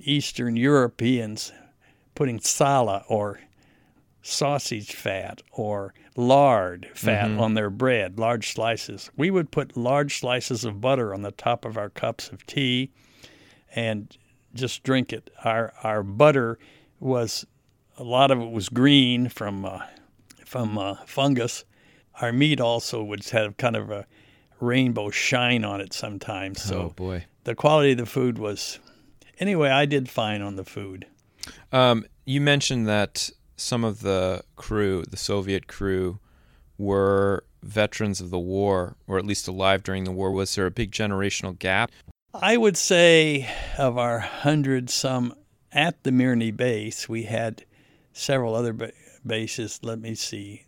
Eastern 0.00 0.56
Europeans 0.56 1.52
putting 2.18 2.40
sala 2.40 3.04
or 3.08 3.38
sausage 4.22 4.92
fat 4.92 5.40
or 5.52 5.94
lard 6.16 6.88
fat 6.94 7.28
Mhm. 7.30 7.40
on 7.40 7.54
their 7.54 7.70
bread, 7.70 8.18
large 8.18 8.52
slices. 8.52 9.10
We 9.16 9.30
would 9.30 9.50
put 9.52 9.76
large 9.76 10.18
slices 10.18 10.64
of 10.64 10.80
butter 10.80 11.14
on 11.14 11.22
the 11.22 11.30
top 11.30 11.64
of 11.64 11.76
our 11.78 11.88
cups 11.88 12.28
of 12.30 12.44
tea 12.46 12.90
and 13.74 14.16
just 14.54 14.82
drink 14.82 15.12
it. 15.12 15.30
Our 15.44 15.72
our 15.84 16.02
butter 16.02 16.58
was 16.98 17.46
a 17.96 18.02
lot 18.02 18.30
of 18.32 18.40
it 18.40 18.50
was 18.50 18.68
green 18.68 19.28
from 19.28 19.64
uh, 19.64 19.82
from 20.44 20.76
uh, 20.76 20.96
fungus. 21.06 21.64
Our 22.20 22.32
meat 22.32 22.60
also 22.60 23.02
would 23.04 23.24
have 23.26 23.56
kind 23.58 23.76
of 23.76 23.90
a 23.90 24.06
rainbow 24.60 25.10
shine 25.10 25.64
on 25.64 25.80
it 25.80 25.92
sometimes. 25.92 26.60
So 26.62 26.76
oh 26.82 26.88
boy. 26.96 27.26
the 27.44 27.54
quality 27.54 27.92
of 27.92 27.98
the 27.98 28.06
food 28.06 28.38
was 28.38 28.80
anyway. 29.38 29.70
I 29.70 29.86
did 29.86 30.08
fine 30.10 30.42
on 30.42 30.56
the 30.56 30.64
food. 30.64 31.06
Um, 31.72 32.04
you 32.24 32.40
mentioned 32.40 32.86
that 32.88 33.30
some 33.56 33.84
of 33.84 34.00
the 34.00 34.42
crew, 34.56 35.04
the 35.08 35.16
Soviet 35.16 35.66
crew, 35.66 36.18
were 36.76 37.44
veterans 37.62 38.20
of 38.20 38.30
the 38.30 38.38
war, 38.38 38.96
or 39.06 39.18
at 39.18 39.26
least 39.26 39.48
alive 39.48 39.82
during 39.82 40.04
the 40.04 40.12
war. 40.12 40.30
Was 40.30 40.54
there 40.54 40.66
a 40.66 40.70
big 40.70 40.92
generational 40.92 41.58
gap? 41.58 41.90
I 42.34 42.56
would 42.56 42.76
say 42.76 43.48
of 43.78 43.98
our 43.98 44.20
hundred 44.20 44.90
some 44.90 45.34
at 45.72 46.02
the 46.04 46.10
Mirny 46.10 46.54
base, 46.56 47.08
we 47.08 47.24
had 47.24 47.64
several 48.12 48.54
other 48.54 48.72
ba- 48.72 48.92
bases. 49.26 49.80
Let 49.82 50.00
me 50.00 50.14
see. 50.14 50.64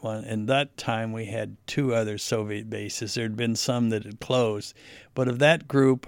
One, 0.00 0.24
in 0.24 0.46
that 0.46 0.76
time, 0.76 1.12
we 1.12 1.26
had 1.26 1.56
two 1.66 1.94
other 1.94 2.18
Soviet 2.18 2.68
bases. 2.68 3.14
There 3.14 3.24
had 3.24 3.36
been 3.36 3.56
some 3.56 3.88
that 3.90 4.04
had 4.04 4.20
closed. 4.20 4.74
But 5.14 5.28
of 5.28 5.38
that 5.38 5.66
group, 5.66 6.06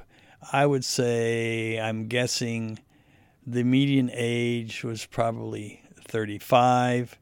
I 0.52 0.66
would 0.66 0.84
say, 0.84 1.80
I'm 1.80 2.08
guessing 2.08 2.78
the 3.46 3.62
median 3.62 4.10
age 4.12 4.82
was 4.82 5.06
probably 5.06 5.82
35. 6.00 7.18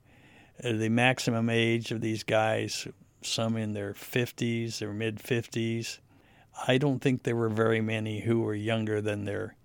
Uh, 0.63 0.73
The 0.73 0.89
maximum 0.89 1.51
age 1.51 1.91
of 1.91 2.01
these 2.01 2.25
guys, 2.25 2.89
some 3.21 3.57
in 3.57 3.73
their 3.75 3.93
50s 3.93 4.81
or 4.81 4.93
mid 4.93 5.19
50s. 5.19 5.99
I 6.67 6.79
don't 6.79 7.01
think 7.01 7.23
there 7.23 7.37
were 7.37 7.49
very 7.49 7.81
many 7.81 8.21
who 8.21 8.41
were 8.41 8.55
younger 8.55 9.01
than 9.01 9.25
their 9.25 9.57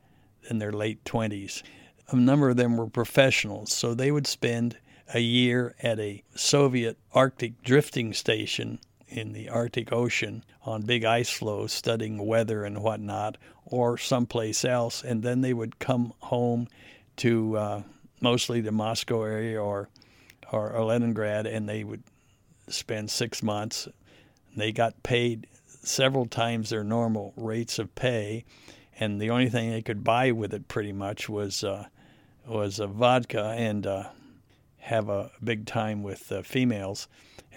in 0.49 0.57
their 0.57 0.71
late 0.71 1.03
20s. 1.03 1.61
A 2.09 2.15
number 2.15 2.49
of 2.49 2.57
them 2.57 2.75
were 2.75 2.87
professionals, 2.87 3.71
so 3.71 3.93
they 3.93 4.11
would 4.11 4.25
spend 4.25 4.77
a 5.13 5.19
year 5.19 5.75
at 5.83 5.99
a 5.99 6.23
Soviet 6.35 6.97
Arctic 7.13 7.61
drifting 7.61 8.13
station 8.13 8.79
in 9.09 9.33
the 9.33 9.49
Arctic 9.49 9.91
Ocean 9.91 10.43
on 10.63 10.83
big 10.83 11.03
ice 11.03 11.29
floes 11.29 11.73
studying 11.73 12.25
weather 12.25 12.63
and 12.63 12.81
whatnot, 12.81 13.37
or 13.65 13.97
someplace 13.97 14.63
else, 14.63 15.03
and 15.03 15.23
then 15.23 15.41
they 15.41 15.53
would 15.53 15.79
come 15.79 16.13
home 16.19 16.67
to 17.17 17.57
uh, 17.57 17.83
mostly 18.21 18.61
the 18.61 18.71
Moscow 18.71 19.23
area 19.23 19.61
or, 19.61 19.89
or 20.51 20.71
or 20.71 20.85
Leningrad, 20.85 21.45
and 21.45 21.67
they 21.67 21.83
would 21.83 22.03
spend 22.67 23.09
six 23.09 23.43
months. 23.43 23.87
They 24.55 24.71
got 24.71 25.03
paid 25.03 25.47
several 25.65 26.25
times 26.25 26.69
their 26.69 26.83
normal 26.83 27.33
rates 27.35 27.79
of 27.79 27.93
pay, 27.95 28.45
and 28.99 29.19
the 29.21 29.29
only 29.29 29.49
thing 29.49 29.71
they 29.71 29.81
could 29.81 30.03
buy 30.03 30.31
with 30.31 30.53
it 30.53 30.67
pretty 30.67 30.93
much 30.93 31.29
was 31.29 31.63
uh, 31.63 31.87
was 32.47 32.79
a 32.79 32.87
vodka 32.87 33.53
and 33.57 33.85
uh, 33.85 34.03
have 34.77 35.09
a 35.09 35.31
big 35.43 35.65
time 35.65 36.03
with 36.03 36.31
uh, 36.31 36.41
females, 36.41 37.07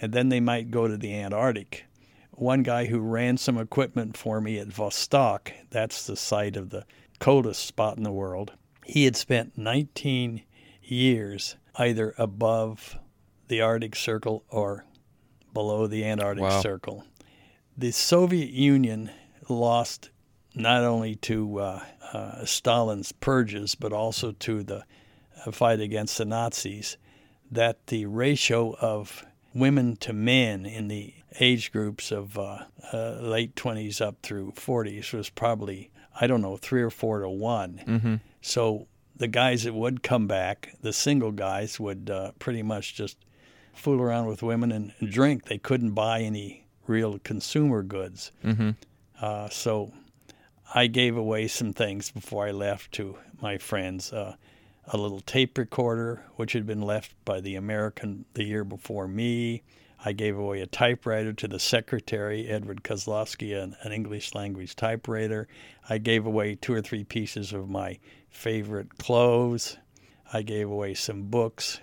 and 0.01 0.13
then 0.13 0.29
they 0.29 0.39
might 0.39 0.71
go 0.71 0.87
to 0.87 0.97
the 0.97 1.13
Antarctic. 1.13 1.85
One 2.31 2.63
guy 2.63 2.85
who 2.85 2.99
ran 2.99 3.37
some 3.37 3.57
equipment 3.57 4.17
for 4.17 4.41
me 4.41 4.57
at 4.57 4.69
Vostok, 4.69 5.51
that's 5.69 6.05
the 6.05 6.15
site 6.15 6.55
of 6.57 6.69
the 6.71 6.85
coldest 7.19 7.65
spot 7.65 7.97
in 7.97 8.03
the 8.03 8.11
world, 8.11 8.53
he 8.85 9.05
had 9.05 9.15
spent 9.15 9.57
19 9.57 10.43
years 10.81 11.55
either 11.75 12.13
above 12.17 12.97
the 13.47 13.61
Arctic 13.61 13.95
Circle 13.95 14.43
or 14.49 14.85
below 15.53 15.87
the 15.87 16.03
Antarctic 16.03 16.43
Wow. 16.43 16.61
Circle. 16.61 17.03
The 17.77 17.91
Soviet 17.91 18.49
Union 18.49 19.11
lost 19.49 20.09
not 20.55 20.83
only 20.83 21.15
to 21.15 21.59
uh, 21.59 21.83
uh, 22.11 22.45
Stalin's 22.45 23.11
purges, 23.11 23.75
but 23.75 23.91
also 23.93 24.31
to 24.31 24.63
the 24.63 24.83
uh, 25.45 25.51
fight 25.51 25.79
against 25.79 26.17
the 26.17 26.25
Nazis, 26.25 26.97
that 27.51 27.87
the 27.87 28.05
ratio 28.05 28.75
of 28.75 29.25
women 29.53 29.95
to 29.97 30.13
men 30.13 30.65
in 30.65 30.87
the 30.87 31.13
age 31.39 31.71
groups 31.71 32.11
of 32.11 32.37
uh, 32.37 32.59
uh, 32.91 33.17
late 33.21 33.55
20s 33.55 34.01
up 34.01 34.17
through 34.21 34.51
40s 34.53 35.13
was 35.13 35.29
probably, 35.29 35.91
I 36.19 36.27
don't 36.27 36.41
know, 36.41 36.57
three 36.57 36.81
or 36.81 36.89
four 36.89 37.19
to 37.19 37.29
one. 37.29 37.81
Mm-hmm. 37.85 38.15
So 38.41 38.87
the 39.15 39.27
guys 39.27 39.63
that 39.63 39.73
would 39.73 40.03
come 40.03 40.27
back, 40.27 40.75
the 40.81 40.93
single 40.93 41.31
guys, 41.31 41.79
would 41.79 42.09
uh, 42.09 42.31
pretty 42.39 42.63
much 42.63 42.95
just 42.95 43.17
fool 43.73 44.01
around 44.01 44.27
with 44.27 44.43
women 44.43 44.71
and 44.71 44.93
drink. 45.11 45.45
They 45.45 45.57
couldn't 45.57 45.91
buy 45.91 46.21
any 46.21 46.65
real 46.87 47.19
consumer 47.19 47.83
goods. 47.83 48.31
Mm-hmm. 48.43 48.71
Uh, 49.21 49.49
so 49.49 49.93
I 50.73 50.87
gave 50.87 51.15
away 51.15 51.47
some 51.47 51.73
things 51.73 52.11
before 52.11 52.47
I 52.47 52.51
left 52.51 52.91
to 52.93 53.17
my 53.41 53.57
friends. 53.57 54.11
A 54.87 54.97
little 54.97 55.21
tape 55.21 55.57
recorder, 55.57 56.23
which 56.35 56.53
had 56.53 56.65
been 56.65 56.81
left 56.81 57.13
by 57.25 57.39
the 57.39 57.55
American 57.55 58.25
the 58.33 58.43
year 58.43 58.63
before 58.63 59.07
me. 59.07 59.63
I 60.05 60.11
gave 60.11 60.37
away 60.37 60.59
a 60.59 60.67
typewriter 60.67 61.31
to 61.31 61.47
the 61.47 61.59
secretary, 61.59 62.47
Edward 62.47 62.83
Kozlowski, 62.83 63.55
an, 63.55 63.77
an 63.83 63.93
English 63.93 64.35
language 64.35 64.75
typewriter. 64.75 65.47
I 65.87 65.97
gave 65.97 66.25
away 66.25 66.55
two 66.55 66.73
or 66.73 66.81
three 66.81 67.05
pieces 67.05 67.53
of 67.53 67.69
my 67.69 67.99
favorite 68.29 68.97
clothes. 68.97 69.77
I 70.33 70.41
gave 70.41 70.69
away 70.69 70.95
some 70.95 71.23
books, 71.23 71.79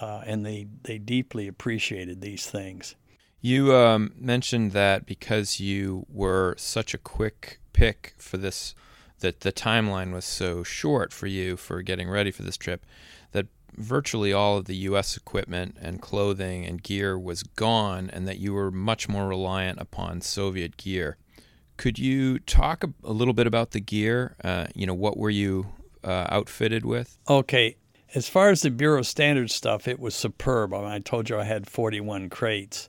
uh, 0.00 0.22
and 0.26 0.44
they, 0.44 0.66
they 0.82 0.98
deeply 0.98 1.46
appreciated 1.46 2.20
these 2.20 2.50
things. 2.50 2.96
You 3.40 3.74
um, 3.74 4.12
mentioned 4.16 4.72
that 4.72 5.04
because 5.04 5.60
you 5.60 6.06
were 6.08 6.54
such 6.58 6.94
a 6.94 6.98
quick 6.98 7.60
pick 7.72 8.14
for 8.16 8.36
this, 8.36 8.74
that 9.22 9.40
the 9.40 9.52
timeline 9.52 10.12
was 10.12 10.24
so 10.24 10.62
short 10.62 11.12
for 11.12 11.26
you 11.26 11.56
for 11.56 11.82
getting 11.82 12.08
ready 12.08 12.30
for 12.30 12.42
this 12.42 12.56
trip, 12.56 12.84
that 13.32 13.46
virtually 13.76 14.32
all 14.32 14.58
of 14.58 14.66
the 14.66 14.76
U.S. 14.76 15.16
equipment 15.16 15.76
and 15.80 16.00
clothing 16.00 16.66
and 16.66 16.82
gear 16.82 17.18
was 17.18 17.42
gone, 17.42 18.10
and 18.12 18.28
that 18.28 18.38
you 18.38 18.52
were 18.52 18.70
much 18.70 19.08
more 19.08 19.26
reliant 19.26 19.80
upon 19.80 20.20
Soviet 20.20 20.76
gear. 20.76 21.16
Could 21.78 21.98
you 21.98 22.38
talk 22.40 22.84
a, 22.84 22.92
a 23.02 23.12
little 23.12 23.34
bit 23.34 23.46
about 23.46 23.70
the 23.70 23.80
gear? 23.80 24.36
Uh, 24.44 24.66
you 24.74 24.86
know, 24.86 24.94
what 24.94 25.16
were 25.16 25.30
you 25.30 25.72
uh, 26.04 26.26
outfitted 26.28 26.84
with? 26.84 27.18
Okay, 27.28 27.76
as 28.14 28.28
far 28.28 28.50
as 28.50 28.62
the 28.62 28.70
Bureau 28.70 29.02
standard 29.02 29.50
stuff, 29.50 29.88
it 29.88 29.98
was 29.98 30.14
superb. 30.14 30.74
I, 30.74 30.78
mean, 30.78 30.86
I 30.86 30.98
told 30.98 31.30
you 31.30 31.38
I 31.38 31.44
had 31.44 31.68
41 31.68 32.28
crates. 32.28 32.88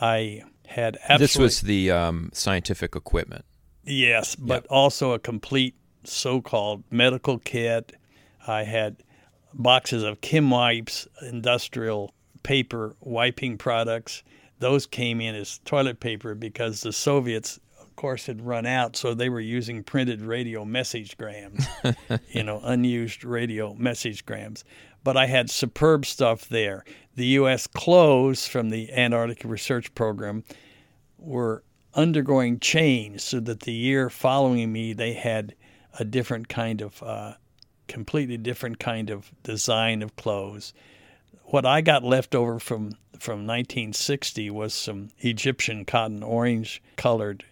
I 0.00 0.42
had 0.66 0.96
absolutely 0.96 1.24
This 1.24 1.38
was 1.38 1.60
the 1.60 1.90
um, 1.90 2.30
scientific 2.32 2.96
equipment. 2.96 3.44
Yes, 3.84 4.34
but 4.36 4.66
also 4.66 5.12
a 5.12 5.18
complete 5.18 5.74
so-called 6.04 6.84
medical 6.90 7.38
kit. 7.38 7.92
I 8.46 8.64
had 8.64 8.96
boxes 9.54 10.02
of 10.02 10.20
Kimwipes, 10.20 11.06
industrial 11.22 12.12
paper 12.42 12.96
wiping 13.00 13.58
products. 13.58 14.22
Those 14.58 14.86
came 14.86 15.20
in 15.20 15.34
as 15.34 15.58
toilet 15.64 16.00
paper 16.00 16.34
because 16.34 16.82
the 16.82 16.92
Soviets, 16.92 17.58
of 17.80 17.94
course, 17.96 18.26
had 18.26 18.44
run 18.44 18.66
out, 18.66 18.96
so 18.96 19.14
they 19.14 19.28
were 19.28 19.40
using 19.40 19.82
printed 19.82 20.22
radio 20.22 20.64
message 20.64 21.16
grams, 21.18 21.66
you 22.28 22.42
know, 22.42 22.60
unused 22.62 23.24
radio 23.24 23.74
message 23.74 24.24
grams. 24.24 24.64
But 25.04 25.16
I 25.16 25.26
had 25.26 25.50
superb 25.50 26.06
stuff 26.06 26.48
there. 26.48 26.84
The 27.16 27.26
U.S. 27.26 27.66
clothes 27.66 28.46
from 28.46 28.70
the 28.70 28.92
Antarctic 28.92 29.42
Research 29.44 29.92
Program 29.94 30.44
were 31.18 31.64
undergoing 31.94 32.58
change 32.58 33.20
so 33.20 33.40
that 33.40 33.60
the 33.60 33.72
year 33.72 34.08
following 34.08 34.72
me 34.72 34.92
they 34.92 35.12
had 35.12 35.54
a 35.98 36.04
different 36.04 36.48
kind 36.48 36.80
of 36.80 37.02
uh, 37.02 37.34
completely 37.86 38.36
different 38.36 38.78
kind 38.78 39.10
of 39.10 39.30
design 39.42 40.02
of 40.02 40.16
clothes. 40.16 40.72
What 41.44 41.66
i 41.66 41.80
got 41.80 42.02
left 42.02 42.34
over 42.34 42.58
from 42.58 42.96
from 43.18 43.46
1960 43.46 44.50
was 44.50 44.72
some 44.72 45.10
egyptian 45.18 45.84
cotton 45.84 46.22
orange 46.22 46.82
colored 46.96 47.44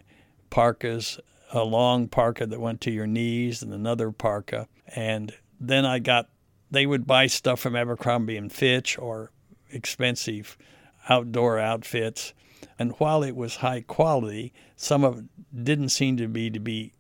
parkas 0.49 1.21
a 1.53 1.63
long 1.63 2.09
parka 2.09 2.47
that 2.47 2.61
went 2.61 2.81
to 2.81 2.91
your 2.91 3.07
knees 3.07 3.63
and 3.63 3.75
another 3.75 4.11
parka. 4.11 4.69
And 4.95 5.35
then 5.61 5.85
i 5.85 5.99
got 5.99 6.31
they 6.71 6.87
would 6.87 7.07
buy 7.07 7.27
stuff 7.27 7.61
from 7.61 7.77
abercrombie 7.77 8.37
and 8.37 8.51
fitch 8.51 8.97
or 8.97 9.31
expensive 9.71 10.57
outdoor 11.09 11.59
outfits 11.59 12.33
and 12.79 12.93
while 12.99 13.23
it 13.23 13.37
was 13.37 13.57
high 13.57 13.83
quality, 13.83 14.53
some 14.77 15.05
of 15.05 15.19
it 15.19 15.65
didn't 15.65 15.91
seem 15.91 16.17
to 16.19 16.29
be 16.29 16.51
to 16.51 16.61
be 16.61 16.93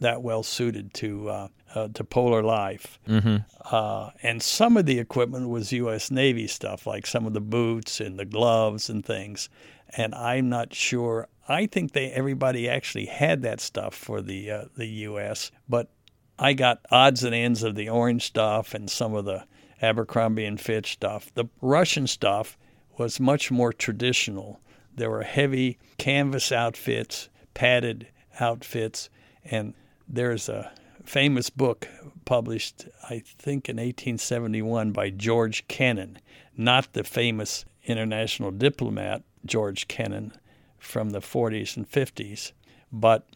that 0.00 0.22
well 0.22 0.42
suited 0.42 0.92
to 0.94 1.28
uh, 1.28 1.48
uh, 1.74 1.88
to 1.94 2.04
polar 2.04 2.42
life. 2.42 2.98
Mm-hmm. 3.08 3.36
Uh, 3.70 4.10
and 4.22 4.42
some 4.42 4.76
of 4.76 4.86
the 4.86 4.98
equipment 4.98 5.48
was 5.48 5.72
U.S. 5.72 6.10
Navy 6.10 6.46
stuff, 6.46 6.86
like 6.86 7.06
some 7.06 7.26
of 7.26 7.32
the 7.32 7.40
boots 7.40 8.00
and 8.00 8.18
the 8.18 8.24
gloves 8.24 8.88
and 8.88 9.04
things. 9.04 9.48
And 9.96 10.14
I'm 10.14 10.48
not 10.48 10.74
sure. 10.74 11.28
I 11.48 11.66
think 11.66 11.92
they 11.92 12.10
everybody 12.10 12.68
actually 12.68 13.06
had 13.06 13.42
that 13.42 13.60
stuff 13.60 13.94
for 13.94 14.20
the 14.20 14.50
uh, 14.50 14.64
the 14.76 14.86
U.S. 14.86 15.50
But 15.68 15.90
I 16.38 16.52
got 16.52 16.80
odds 16.90 17.24
and 17.24 17.34
ends 17.34 17.62
of 17.62 17.74
the 17.74 17.88
orange 17.88 18.26
stuff 18.26 18.74
and 18.74 18.90
some 18.90 19.14
of 19.14 19.24
the 19.24 19.44
Abercrombie 19.80 20.44
and 20.44 20.60
Fitch 20.60 20.92
stuff. 20.92 21.30
The 21.34 21.46
Russian 21.60 22.06
stuff 22.06 22.58
was 22.98 23.20
much 23.20 23.50
more 23.50 23.72
traditional. 23.72 24.60
There 24.96 25.10
were 25.10 25.22
heavy 25.22 25.78
canvas 25.98 26.50
outfits, 26.50 27.28
padded 27.54 28.08
outfits, 28.40 29.08
and 29.44 29.74
there's 30.08 30.48
a 30.48 30.72
famous 31.04 31.50
book 31.50 31.88
published, 32.24 32.86
I 33.04 33.22
think, 33.38 33.68
in 33.68 33.76
1871 33.76 34.92
by 34.92 35.10
George 35.10 35.68
Kennan, 35.68 36.18
not 36.56 36.92
the 36.92 37.04
famous 37.04 37.64
international 37.84 38.50
diplomat 38.50 39.22
George 39.44 39.86
Kennan 39.86 40.32
from 40.78 41.10
the 41.10 41.20
40s 41.20 41.76
and 41.76 41.88
50s, 41.88 42.52
but 42.90 43.26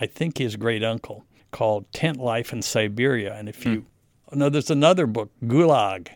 I 0.00 0.06
think 0.06 0.38
his 0.38 0.56
great 0.56 0.82
uncle, 0.82 1.24
called 1.52 1.90
Tent 1.92 2.18
Life 2.18 2.52
in 2.52 2.62
Siberia. 2.62 3.34
And 3.34 3.48
if 3.48 3.64
you, 3.64 3.84
mm. 4.32 4.36
no, 4.36 4.48
there's 4.48 4.70
another 4.70 5.06
book, 5.06 5.30
Gulag. 5.44 6.08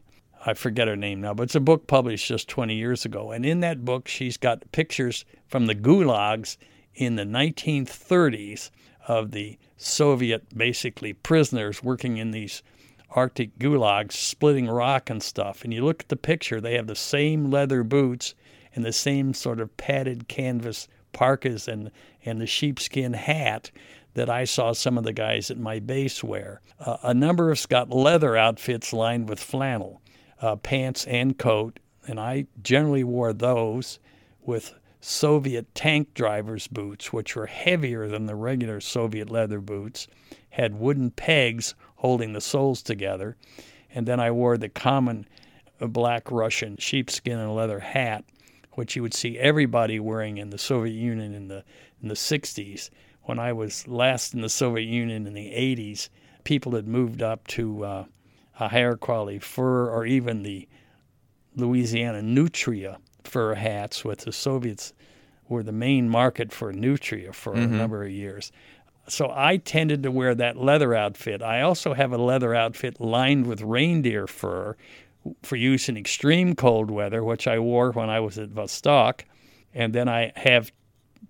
I 0.46 0.54
forget 0.54 0.86
her 0.86 0.96
name 0.96 1.20
now, 1.20 1.34
but 1.34 1.42
it's 1.42 1.56
a 1.56 1.60
book 1.60 1.88
published 1.88 2.28
just 2.28 2.48
20 2.48 2.74
years 2.74 3.04
ago. 3.04 3.32
And 3.32 3.44
in 3.44 3.58
that 3.60 3.84
book, 3.84 4.06
she's 4.06 4.36
got 4.36 4.70
pictures 4.70 5.24
from 5.48 5.66
the 5.66 5.74
gulags 5.74 6.56
in 6.94 7.16
the 7.16 7.24
1930s 7.24 8.70
of 9.08 9.32
the 9.32 9.58
Soviet, 9.76 10.56
basically 10.56 11.12
prisoners 11.12 11.82
working 11.82 12.16
in 12.18 12.30
these 12.30 12.62
Arctic 13.10 13.58
gulags, 13.58 14.12
splitting 14.12 14.68
rock 14.68 15.10
and 15.10 15.20
stuff. 15.20 15.64
And 15.64 15.74
you 15.74 15.84
look 15.84 16.02
at 16.02 16.08
the 16.10 16.16
picture, 16.16 16.60
they 16.60 16.74
have 16.74 16.86
the 16.86 16.94
same 16.94 17.50
leather 17.50 17.82
boots 17.82 18.36
and 18.72 18.84
the 18.84 18.92
same 18.92 19.34
sort 19.34 19.58
of 19.58 19.76
padded 19.76 20.28
canvas 20.28 20.86
parkas 21.12 21.66
and, 21.66 21.90
and 22.24 22.40
the 22.40 22.46
sheepskin 22.46 23.14
hat 23.14 23.72
that 24.14 24.30
I 24.30 24.44
saw 24.44 24.72
some 24.72 24.96
of 24.96 25.04
the 25.04 25.12
guys 25.12 25.50
at 25.50 25.58
my 25.58 25.78
base 25.78 26.22
wear. 26.22 26.60
Uh, 26.78 26.98
a 27.02 27.14
number 27.14 27.50
of 27.50 27.58
us 27.58 27.66
got 27.66 27.90
leather 27.90 28.36
outfits 28.36 28.92
lined 28.92 29.28
with 29.28 29.40
flannel, 29.40 30.00
uh, 30.40 30.56
pants 30.56 31.06
and 31.06 31.38
coat, 31.38 31.78
and 32.06 32.20
I 32.20 32.46
generally 32.62 33.04
wore 33.04 33.32
those 33.32 33.98
with 34.42 34.74
Soviet 35.00 35.74
tank 35.74 36.14
driver's 36.14 36.66
boots, 36.66 37.12
which 37.12 37.36
were 37.36 37.46
heavier 37.46 38.08
than 38.08 38.26
the 38.26 38.34
regular 38.34 38.80
Soviet 38.80 39.30
leather 39.30 39.60
boots, 39.60 40.06
had 40.50 40.78
wooden 40.78 41.10
pegs 41.10 41.74
holding 41.96 42.32
the 42.32 42.40
soles 42.40 42.82
together, 42.82 43.36
and 43.94 44.06
then 44.06 44.20
I 44.20 44.30
wore 44.30 44.58
the 44.58 44.68
common 44.68 45.26
uh, 45.80 45.86
black 45.86 46.30
Russian 46.30 46.76
sheepskin 46.76 47.38
and 47.38 47.54
leather 47.54 47.80
hat, 47.80 48.24
which 48.72 48.96
you 48.96 49.02
would 49.02 49.14
see 49.14 49.38
everybody 49.38 49.98
wearing 49.98 50.38
in 50.38 50.50
the 50.50 50.58
Soviet 50.58 50.94
Union 50.94 51.34
in 51.34 51.48
the 51.48 51.64
in 52.02 52.08
the 52.08 52.14
60s 52.14 52.90
when 53.26 53.38
I 53.40 53.52
was 53.52 53.86
last 53.86 54.34
in 54.34 54.40
the 54.40 54.48
Soviet 54.48 54.86
Union 54.86 55.26
in 55.26 55.34
the 55.34 55.50
80s, 55.50 56.08
people 56.44 56.72
had 56.72 56.86
moved 56.86 57.22
up 57.22 57.46
to 57.48 57.84
uh, 57.84 58.04
a 58.58 58.68
higher 58.68 58.96
quality 58.96 59.38
fur 59.38 59.88
or 59.90 60.06
even 60.06 60.42
the 60.42 60.68
Louisiana 61.54 62.22
Nutria 62.22 62.98
fur 63.24 63.54
hats, 63.54 64.04
with 64.04 64.20
the 64.20 64.32
Soviets 64.32 64.92
were 65.48 65.62
the 65.62 65.72
main 65.72 66.08
market 66.08 66.52
for 66.52 66.72
Nutria 66.72 67.32
for 67.32 67.54
mm-hmm. 67.54 67.74
a 67.74 67.76
number 67.76 68.04
of 68.04 68.10
years. 68.10 68.52
So 69.08 69.32
I 69.34 69.58
tended 69.58 70.02
to 70.02 70.10
wear 70.10 70.34
that 70.34 70.56
leather 70.56 70.94
outfit. 70.94 71.42
I 71.42 71.62
also 71.62 71.94
have 71.94 72.12
a 72.12 72.18
leather 72.18 72.54
outfit 72.54 73.00
lined 73.00 73.46
with 73.46 73.62
reindeer 73.62 74.26
fur 74.26 74.76
for 75.42 75.56
use 75.56 75.88
in 75.88 75.96
extreme 75.96 76.54
cold 76.54 76.90
weather, 76.90 77.22
which 77.22 77.46
I 77.46 77.58
wore 77.58 77.92
when 77.92 78.10
I 78.10 78.20
was 78.20 78.38
at 78.38 78.50
Vostok. 78.50 79.22
And 79.74 79.92
then 79.92 80.08
I 80.08 80.32
have 80.36 80.72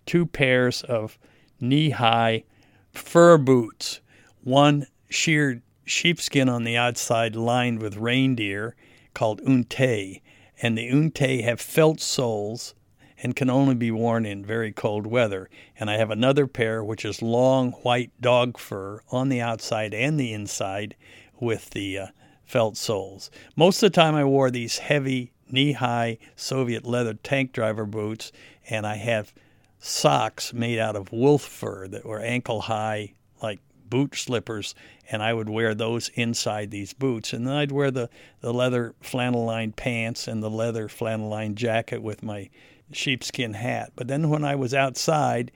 two 0.07 0.25
pairs 0.25 0.83
of 0.83 1.19
knee 1.61 1.91
high 1.91 2.45
fur 2.93 3.37
boots, 3.37 4.01
one 4.43 4.87
sheared 5.11 5.63
sheepskin 5.87 6.49
on 6.49 6.65
the 6.65 6.77
outside 6.77 7.35
lined 7.35 7.81
with 7.81 7.97
reindeer 7.97 8.75
called 9.15 9.41
unte, 9.47 10.21
and 10.61 10.77
the 10.77 10.91
unte 10.91 11.43
have 11.43 11.61
felt 11.61 12.01
soles 12.01 12.75
and 13.23 13.35
can 13.35 13.49
only 13.49 13.75
be 13.75 13.91
worn 13.91 14.27
in 14.27 14.45
very 14.45 14.73
cold 14.73 15.07
weather. 15.07 15.49
And 15.79 15.89
I 15.89 15.97
have 15.97 16.11
another 16.11 16.47
pair 16.47 16.85
which 16.85 17.05
is 17.05 17.23
long 17.23 17.73
white 17.73 18.11
dog 18.21 18.59
fur 18.59 19.01
on 19.11 19.31
the 19.31 19.41
outside 19.41 19.95
and 19.95 20.21
the 20.21 20.33
inside 20.33 20.95
with 21.41 21.71
the 21.71 21.99
uh, 21.99 22.07
felt 22.45 22.77
soles. 22.77 23.31
Most 23.57 23.83
of 23.83 23.93
the 23.93 23.97
time 23.97 24.15
I 24.15 24.25
wore 24.25 24.51
these 24.51 24.79
heavy 24.79 25.33
knee 25.51 25.73
high 25.73 26.19
Soviet 26.35 26.85
leather 26.85 27.15
tank 27.15 27.53
driver 27.53 27.87
boots, 27.87 28.33
and 28.69 28.87
I 28.87 28.97
have 28.97 29.33
socks 29.79 30.53
made 30.53 30.79
out 30.79 30.97
of 30.97 31.13
wolf 31.13 31.43
fur 31.43 31.89
that 31.89 32.05
were 32.05 32.21
ankle 32.21 32.63
high, 32.63 33.15
like 33.43 33.61
boot 33.91 34.15
slippers, 34.17 34.75
and 35.11 35.23
I 35.23 35.33
would 35.33 35.49
wear 35.49 35.75
those 35.75 36.09
inside 36.11 36.71
these 36.71 36.93
boots. 36.93 37.33
And 37.33 37.47
then 37.47 37.55
I'd 37.55 37.73
wear 37.73 37.91
the, 37.91 38.09
the 38.41 38.53
leather 38.53 38.95
flannel 39.01 39.45
lined 39.45 39.77
pants 39.77 40.29
and 40.29 40.43
the 40.43 40.51
leather 40.51 40.89
flannel 40.89 41.29
lined 41.29 41.57
jacket 41.57 42.03
with 42.03 42.23
my 42.23 42.51
sheepskin 42.93 43.55
hat. 43.55 43.93
But 43.97 44.09
then 44.09 44.31
when 44.31 44.45
I 44.45 44.55
was 44.55 44.75
outside, 44.75 45.53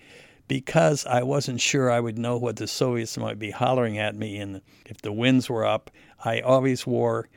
because 0.49 1.07
I 1.07 1.23
wasn't 1.23 1.61
sure 1.61 1.91
I 1.91 2.01
would 2.01 2.19
know 2.19 2.37
what 2.37 2.57
the 2.57 2.67
Soviets 2.67 3.17
might 3.17 3.39
be 3.39 3.51
hollering 3.51 3.99
at 3.99 4.17
me, 4.17 4.39
and 4.39 4.61
if 4.87 5.01
the 5.01 5.13
winds 5.13 5.49
were 5.49 5.65
up, 5.65 5.91
I 6.25 6.41
always 6.41 6.87
wore 6.87 7.29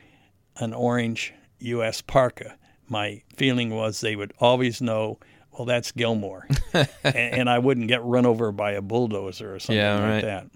an 0.56 0.74
orange 0.74 1.32
U.S. 1.60 2.00
parka. 2.00 2.56
My 2.88 3.22
feeling 3.36 3.70
was 3.70 4.00
they 4.00 4.16
would 4.16 4.32
always 4.40 4.82
know 4.82 5.18
well, 5.58 5.66
that's 5.66 5.92
Gilmore, 5.92 6.48
and, 6.72 6.88
and, 7.04 7.50
I 7.50 7.58
wouldn't 7.58 7.88
get 7.88 8.02
run 8.02 8.26
over 8.26 8.50
by 8.50 8.72
a 8.72 8.82
bulldozer 8.82 9.54
or 9.54 9.58
something 9.58 9.76
yeah, 9.76 9.94
like 9.94 10.02
right. 10.02 10.24
that. 10.24 10.46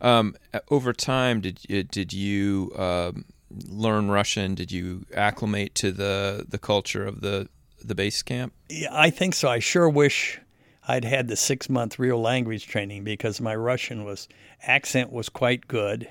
Um, 0.00 0.36
over 0.70 0.92
time, 0.92 1.40
did 1.40 1.60
you, 1.68 1.82
did 1.82 2.12
you 2.12 2.72
um, 2.76 3.24
learn 3.50 4.10
Russian? 4.10 4.54
Did 4.54 4.72
you 4.72 5.06
acclimate 5.14 5.74
to 5.76 5.92
the 5.92 6.44
the 6.48 6.58
culture 6.58 7.04
of 7.04 7.20
the 7.20 7.48
the 7.82 7.94
base 7.94 8.22
camp? 8.22 8.52
Yeah, 8.68 8.88
I 8.92 9.10
think 9.10 9.34
so. 9.34 9.48
I 9.48 9.58
sure 9.58 9.88
wish 9.88 10.40
I'd 10.86 11.04
had 11.04 11.28
the 11.28 11.36
six 11.36 11.68
month 11.68 11.98
real 11.98 12.20
language 12.20 12.66
training 12.66 13.04
because 13.04 13.40
my 13.40 13.54
Russian 13.54 14.04
was 14.04 14.28
accent 14.62 15.12
was 15.12 15.28
quite 15.28 15.66
good, 15.66 16.08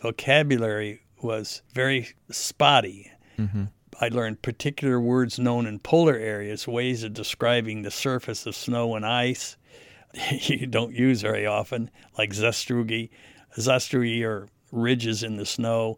vocabulary 0.00 1.02
was 1.22 1.62
very 1.72 2.08
spotty. 2.30 3.10
Mm-hmm. 3.38 3.64
I 4.00 4.08
learned 4.08 4.42
particular 4.42 5.00
words 5.00 5.38
known 5.38 5.66
in 5.66 5.78
polar 5.78 6.16
areas, 6.16 6.66
ways 6.66 7.04
of 7.04 7.14
describing 7.14 7.82
the 7.82 7.90
surface 7.90 8.44
of 8.44 8.56
snow 8.56 8.96
and 8.96 9.06
ice 9.06 9.56
you 10.30 10.66
don't 10.66 10.94
use 10.94 11.22
very 11.22 11.46
often, 11.46 11.90
like 12.18 12.30
zastrugi. 12.30 13.10
Zastrugi 13.56 14.24
are 14.24 14.48
ridges 14.72 15.22
in 15.22 15.36
the 15.36 15.46
snow, 15.46 15.96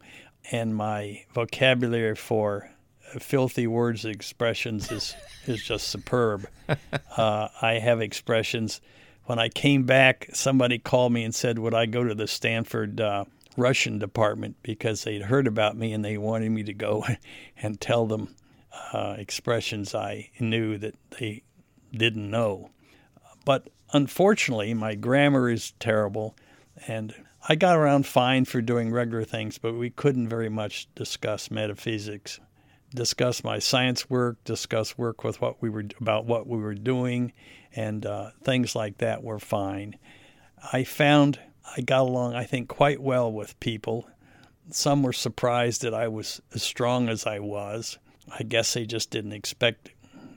and 0.51 0.75
my 0.75 1.25
vocabulary 1.35 2.15
for 2.15 2.71
filthy 3.21 3.67
words 3.67 4.05
and 4.05 4.15
expressions 4.15 4.91
is, 4.91 5.15
is 5.47 5.63
just 5.63 5.89
superb. 5.89 6.49
Uh, 7.17 7.49
I 7.63 7.79
have 7.79 8.03
expressions. 8.03 8.83
When 9.25 9.39
I 9.39 9.49
came 9.49 9.85
back, 9.85 10.29
somebody 10.35 10.79
called 10.79 11.13
me 11.13 11.25
and 11.25 11.35
said, 11.35 11.59
Would 11.59 11.73
I 11.73 11.87
go 11.87 12.05
to 12.05 12.15
the 12.15 12.27
Stanford 12.27 13.01
uh, 13.01 13.25
Russian 13.57 13.99
department 13.99 14.57
because 14.63 15.03
they'd 15.05 15.23
heard 15.23 15.47
about 15.47 15.79
me 15.79 15.95
and 15.95 16.05
they 16.05 16.19
wanted 16.19 16.51
me 16.51 16.63
to 16.65 16.75
go 16.75 17.07
and 17.57 17.81
tell 17.81 18.07
them 18.07 18.35
uh, 18.93 19.15
expressions 19.17 19.95
I 19.95 20.31
knew 20.39 20.77
that 20.79 20.95
they 21.19 21.43
didn't 21.93 22.31
know. 22.31 22.71
But 23.45 23.71
unfortunately, 23.93 24.75
my 24.75 24.95
grammar 24.95 25.51
is 25.51 25.73
terrible, 25.79 26.37
and 26.87 27.15
I 27.49 27.55
got 27.55 27.77
around 27.77 28.07
fine 28.07 28.45
for 28.45 28.61
doing 28.61 28.91
regular 28.91 29.25
things, 29.25 29.59
but 29.59 29.75
we 29.75 29.91
couldn't 29.91 30.29
very 30.29 30.49
much 30.49 30.89
discuss 30.95 31.51
metaphysics, 31.51 32.41
discuss 32.95 33.45
my 33.45 33.59
science 33.59 34.11
work, 34.11 34.43
discuss 34.45 34.99
work 34.99 35.23
with 35.23 35.41
what 35.41 35.63
we 35.63 35.71
were 35.71 35.85
about 36.01 36.27
what 36.27 36.47
we 36.47 36.59
were 36.59 36.75
doing, 36.75 37.33
and 37.75 38.05
uh, 38.05 38.31
things 38.43 38.75
like 38.75 38.99
that 38.99 39.23
were 39.23 39.39
fine. 39.39 39.97
I 40.73 40.85
found 40.85 41.39
I 41.77 41.81
got 41.81 42.03
along, 42.03 42.35
I 42.35 42.45
think, 42.45 42.69
quite 42.69 43.01
well 43.01 43.31
with 43.33 43.59
people. 43.61 44.09
Some 44.71 45.03
were 45.03 45.13
surprised 45.13 45.83
that 45.83 45.95
I 45.95 46.09
was 46.09 46.41
as 46.55 46.63
strong 46.63 47.09
as 47.09 47.27
I 47.27 47.39
was. 47.39 47.99
I 48.29 48.43
guess 48.43 48.75
they 48.75 48.87
just 48.87 49.11
didn't 49.11 49.33
expect 49.33 49.91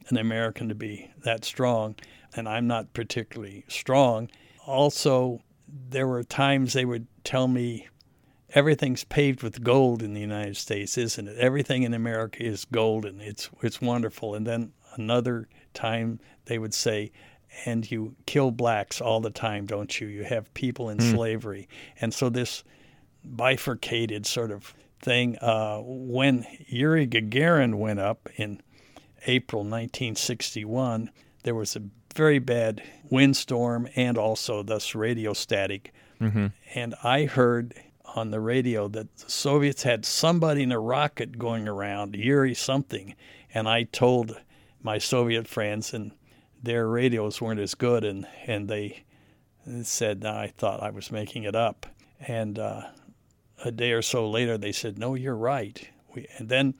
an 0.09 0.17
American 0.17 0.69
to 0.69 0.75
be 0.75 1.11
that 1.23 1.45
strong, 1.45 1.95
and 2.35 2.47
I'm 2.47 2.67
not 2.67 2.93
particularly 2.93 3.65
strong. 3.67 4.29
Also, 4.65 5.41
there 5.67 6.07
were 6.07 6.23
times 6.23 6.73
they 6.73 6.85
would 6.85 7.07
tell 7.23 7.47
me, 7.47 7.87
everything's 8.53 9.03
paved 9.03 9.43
with 9.43 9.63
gold 9.63 10.01
in 10.01 10.13
the 10.13 10.21
United 10.21 10.57
States, 10.57 10.97
isn't 10.97 11.27
it? 11.27 11.37
Everything 11.37 11.83
in 11.83 11.93
America 11.93 12.43
is 12.43 12.65
golden. 12.65 13.21
It's 13.21 13.49
it's 13.61 13.81
wonderful. 13.81 14.35
And 14.35 14.45
then 14.45 14.73
another 14.95 15.47
time 15.73 16.19
they 16.45 16.57
would 16.57 16.73
say, 16.73 17.11
and 17.65 17.89
you 17.89 18.15
kill 18.25 18.51
blacks 18.51 19.01
all 19.01 19.19
the 19.19 19.29
time, 19.29 19.65
don't 19.65 19.99
you? 19.99 20.07
You 20.07 20.23
have 20.23 20.53
people 20.53 20.89
in 20.89 20.97
mm. 20.97 21.11
slavery, 21.11 21.67
and 21.99 22.13
so 22.13 22.29
this 22.29 22.63
bifurcated 23.23 24.25
sort 24.25 24.51
of 24.51 24.73
thing. 25.01 25.37
Uh, 25.37 25.79
when 25.81 26.45
Yuri 26.67 27.07
Gagarin 27.07 27.75
went 27.75 27.99
up 27.99 28.29
in 28.35 28.61
April 29.25 29.61
1961, 29.61 31.11
there 31.43 31.55
was 31.55 31.75
a 31.75 31.81
very 32.19 32.39
bad 32.39 32.83
windstorm 33.09 33.87
and 33.95 34.17
also 34.17 34.61
thus 34.61 34.93
radio 34.93 35.31
static, 35.31 35.93
mm-hmm. 36.19 36.47
and 36.75 36.93
I 37.01 37.23
heard 37.23 37.73
on 38.13 38.29
the 38.29 38.41
radio 38.41 38.89
that 38.89 39.15
the 39.15 39.31
Soviets 39.31 39.83
had 39.83 40.03
somebody 40.03 40.63
in 40.63 40.73
a 40.73 40.79
rocket 40.81 41.39
going 41.39 41.65
around, 41.65 42.17
Yuri 42.17 42.53
something. 42.53 43.15
And 43.53 43.69
I 43.69 43.83
told 43.83 44.37
my 44.83 44.97
Soviet 44.97 45.47
friends, 45.47 45.93
and 45.93 46.11
their 46.61 46.89
radios 46.89 47.39
weren't 47.39 47.61
as 47.61 47.73
good, 47.73 48.03
and, 48.03 48.27
and 48.45 48.67
they 48.67 49.03
said 49.83 50.25
I 50.25 50.47
thought 50.47 50.83
I 50.83 50.89
was 50.89 51.11
making 51.11 51.43
it 51.43 51.55
up. 51.55 51.85
And 52.19 52.59
uh, 52.59 52.81
a 53.63 53.71
day 53.71 53.93
or 53.93 54.01
so 54.01 54.29
later, 54.29 54.57
they 54.57 54.73
said, 54.73 54.99
No, 54.99 55.15
you're 55.15 55.37
right. 55.37 55.89
We, 56.13 56.27
and 56.37 56.49
then 56.49 56.73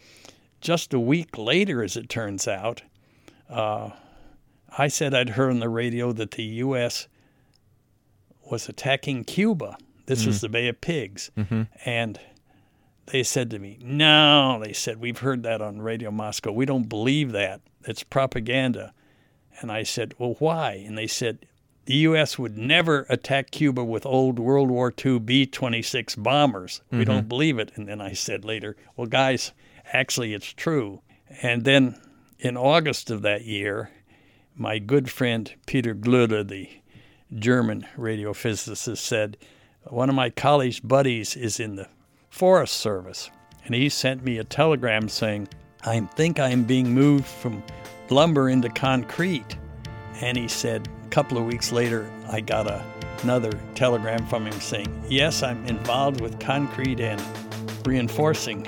just 0.60 0.93
a 0.93 0.99
week 0.99 1.38
later, 1.38 1.82
as 1.82 1.95
it 1.95 2.10
turns 2.10 2.45
out, 2.45 2.82
uh, 3.49 3.91
I 4.77 4.88
said 4.88 5.13
I'd 5.13 5.29
heard 5.29 5.51
on 5.51 5.60
the 5.60 5.69
radio 5.69 6.12
that 6.13 6.32
the 6.32 6.43
U.S. 6.43 7.08
was 8.49 8.69
attacking 8.69 9.25
Cuba. 9.25 9.77
This 10.05 10.21
mm-hmm. 10.21 10.29
was 10.29 10.41
the 10.41 10.49
Bay 10.49 10.67
of 10.67 10.82
Pigs. 10.82 11.32
Mm-hmm. 11.38 11.63
And 11.86 12.19
they 13.08 13.23
said 13.23 13.49
to 13.51 13.60
me, 13.60 13.77
No, 13.82 14.60
they 14.63 14.73
said, 14.73 14.99
we've 14.99 15.19
heard 15.19 15.43
that 15.43 15.62
on 15.62 15.82
Radio 15.82 16.12
Moscow. 16.12 16.51
We 16.51 16.65
don't 16.65 16.89
believe 16.89 17.32
that. 17.32 17.62
It's 17.86 18.03
propaganda. 18.03 18.93
And 19.62 19.71
I 19.71 19.84
said, 19.84 20.13
Well, 20.17 20.36
why? 20.39 20.84
And 20.86 20.97
they 20.97 21.08
said, 21.08 21.45
the 21.86 21.95
U.S. 21.95 22.38
would 22.38 22.55
never 22.55 23.08
attack 23.10 23.49
Cuba 23.49 23.84
with 23.84 24.05
old 24.05 24.38
World 24.38 24.69
War 24.69 24.93
II 25.03 25.17
B 25.17 25.47
26 25.47 26.15
bombers. 26.17 26.82
We 26.91 26.99
mm-hmm. 26.99 27.05
don't 27.05 27.27
believe 27.27 27.58
it. 27.58 27.71
And 27.75 27.88
then 27.88 27.99
I 27.99 28.13
said 28.13 28.45
later, 28.45 28.75
Well, 28.95 29.08
guys, 29.08 29.53
actually, 29.91 30.36
it's 30.36 30.53
true. 30.53 31.01
And 31.41 31.63
then 31.63 31.99
in 32.38 32.58
August 32.58 33.10
of 33.10 33.23
that 33.23 33.43
year, 33.43 33.89
my 34.59 34.77
good 34.77 35.09
friend 35.09 35.51
Peter 35.65 35.95
Glüder, 35.95 36.45
the 36.45 36.69
German 37.33 37.87
radiophysicist, 37.97 38.97
said, 38.97 39.37
One 39.85 40.09
of 40.09 40.15
my 40.15 40.29
college 40.29 40.83
buddies 40.83 41.37
is 41.37 41.61
in 41.61 41.77
the 41.77 41.87
Forest 42.29 42.75
Service. 42.75 43.29
And 43.63 43.73
he 43.73 43.87
sent 43.87 44.23
me 44.23 44.37
a 44.37 44.43
telegram 44.43 45.07
saying, 45.07 45.47
I 45.83 45.99
think 46.01 46.39
I 46.39 46.49
am 46.49 46.65
being 46.65 46.93
moved 46.93 47.25
from 47.25 47.63
lumber 48.09 48.49
into 48.49 48.67
concrete. 48.69 49.57
And 50.15 50.37
he 50.37 50.49
said, 50.49 50.89
a 51.05 51.09
couple 51.09 51.37
of 51.37 51.45
weeks 51.45 51.71
later, 51.71 52.11
I 52.29 52.41
got 52.41 52.67
a, 52.67 52.83
another 53.23 53.51
telegram 53.75 54.27
from 54.27 54.45
him 54.45 54.59
saying, 54.59 55.05
Yes, 55.07 55.41
I'm 55.41 55.65
involved 55.67 56.19
with 56.19 56.37
concrete 56.37 56.99
and 56.99 57.21
reinforcing. 57.85 58.67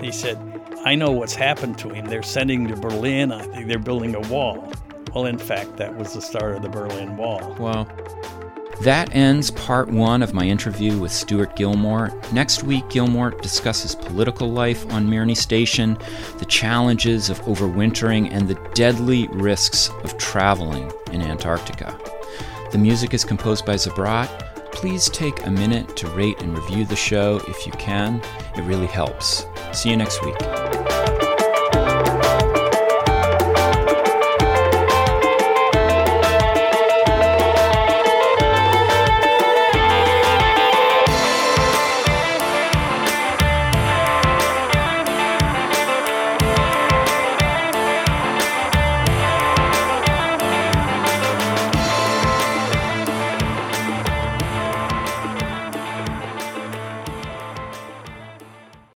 he 0.00 0.10
said, 0.10 0.38
I 0.84 0.96
know 0.96 1.12
what's 1.12 1.36
happened 1.36 1.78
to 1.78 1.90
him. 1.90 2.06
They're 2.06 2.24
sending 2.24 2.66
to 2.66 2.76
Berlin. 2.76 3.30
I 3.30 3.42
think 3.42 3.68
they're 3.68 3.78
building 3.78 4.16
a 4.16 4.20
wall. 4.28 4.72
Well, 5.14 5.26
in 5.26 5.38
fact, 5.38 5.76
that 5.76 5.96
was 5.96 6.12
the 6.12 6.20
start 6.20 6.56
of 6.56 6.62
the 6.62 6.68
Berlin 6.68 7.16
Wall. 7.16 7.54
Wow. 7.58 7.86
That 8.80 9.14
ends 9.14 9.52
part 9.52 9.88
one 9.88 10.22
of 10.22 10.34
my 10.34 10.44
interview 10.44 10.98
with 10.98 11.12
Stuart 11.12 11.54
Gilmore. 11.54 12.10
Next 12.32 12.64
week, 12.64 12.88
Gilmore 12.90 13.30
discusses 13.30 13.94
political 13.94 14.50
life 14.50 14.84
on 14.92 15.06
Mirny 15.06 15.36
Station, 15.36 15.96
the 16.38 16.44
challenges 16.44 17.30
of 17.30 17.40
overwintering, 17.42 18.32
and 18.32 18.48
the 18.48 18.58
deadly 18.74 19.28
risks 19.28 19.90
of 20.02 20.18
traveling 20.18 20.90
in 21.12 21.22
Antarctica. 21.22 21.96
The 22.72 22.78
music 22.78 23.14
is 23.14 23.24
composed 23.24 23.64
by 23.64 23.74
Zabrat. 23.74 24.28
Please 24.72 25.08
take 25.10 25.46
a 25.46 25.50
minute 25.50 25.96
to 25.96 26.08
rate 26.08 26.42
and 26.42 26.58
review 26.58 26.84
the 26.84 26.96
show 26.96 27.40
if 27.46 27.64
you 27.64 27.72
can. 27.74 28.20
It 28.56 28.62
really 28.62 28.88
helps. 28.88 29.46
See 29.72 29.90
you 29.90 29.96
next 29.96 30.24
week. 30.24 30.63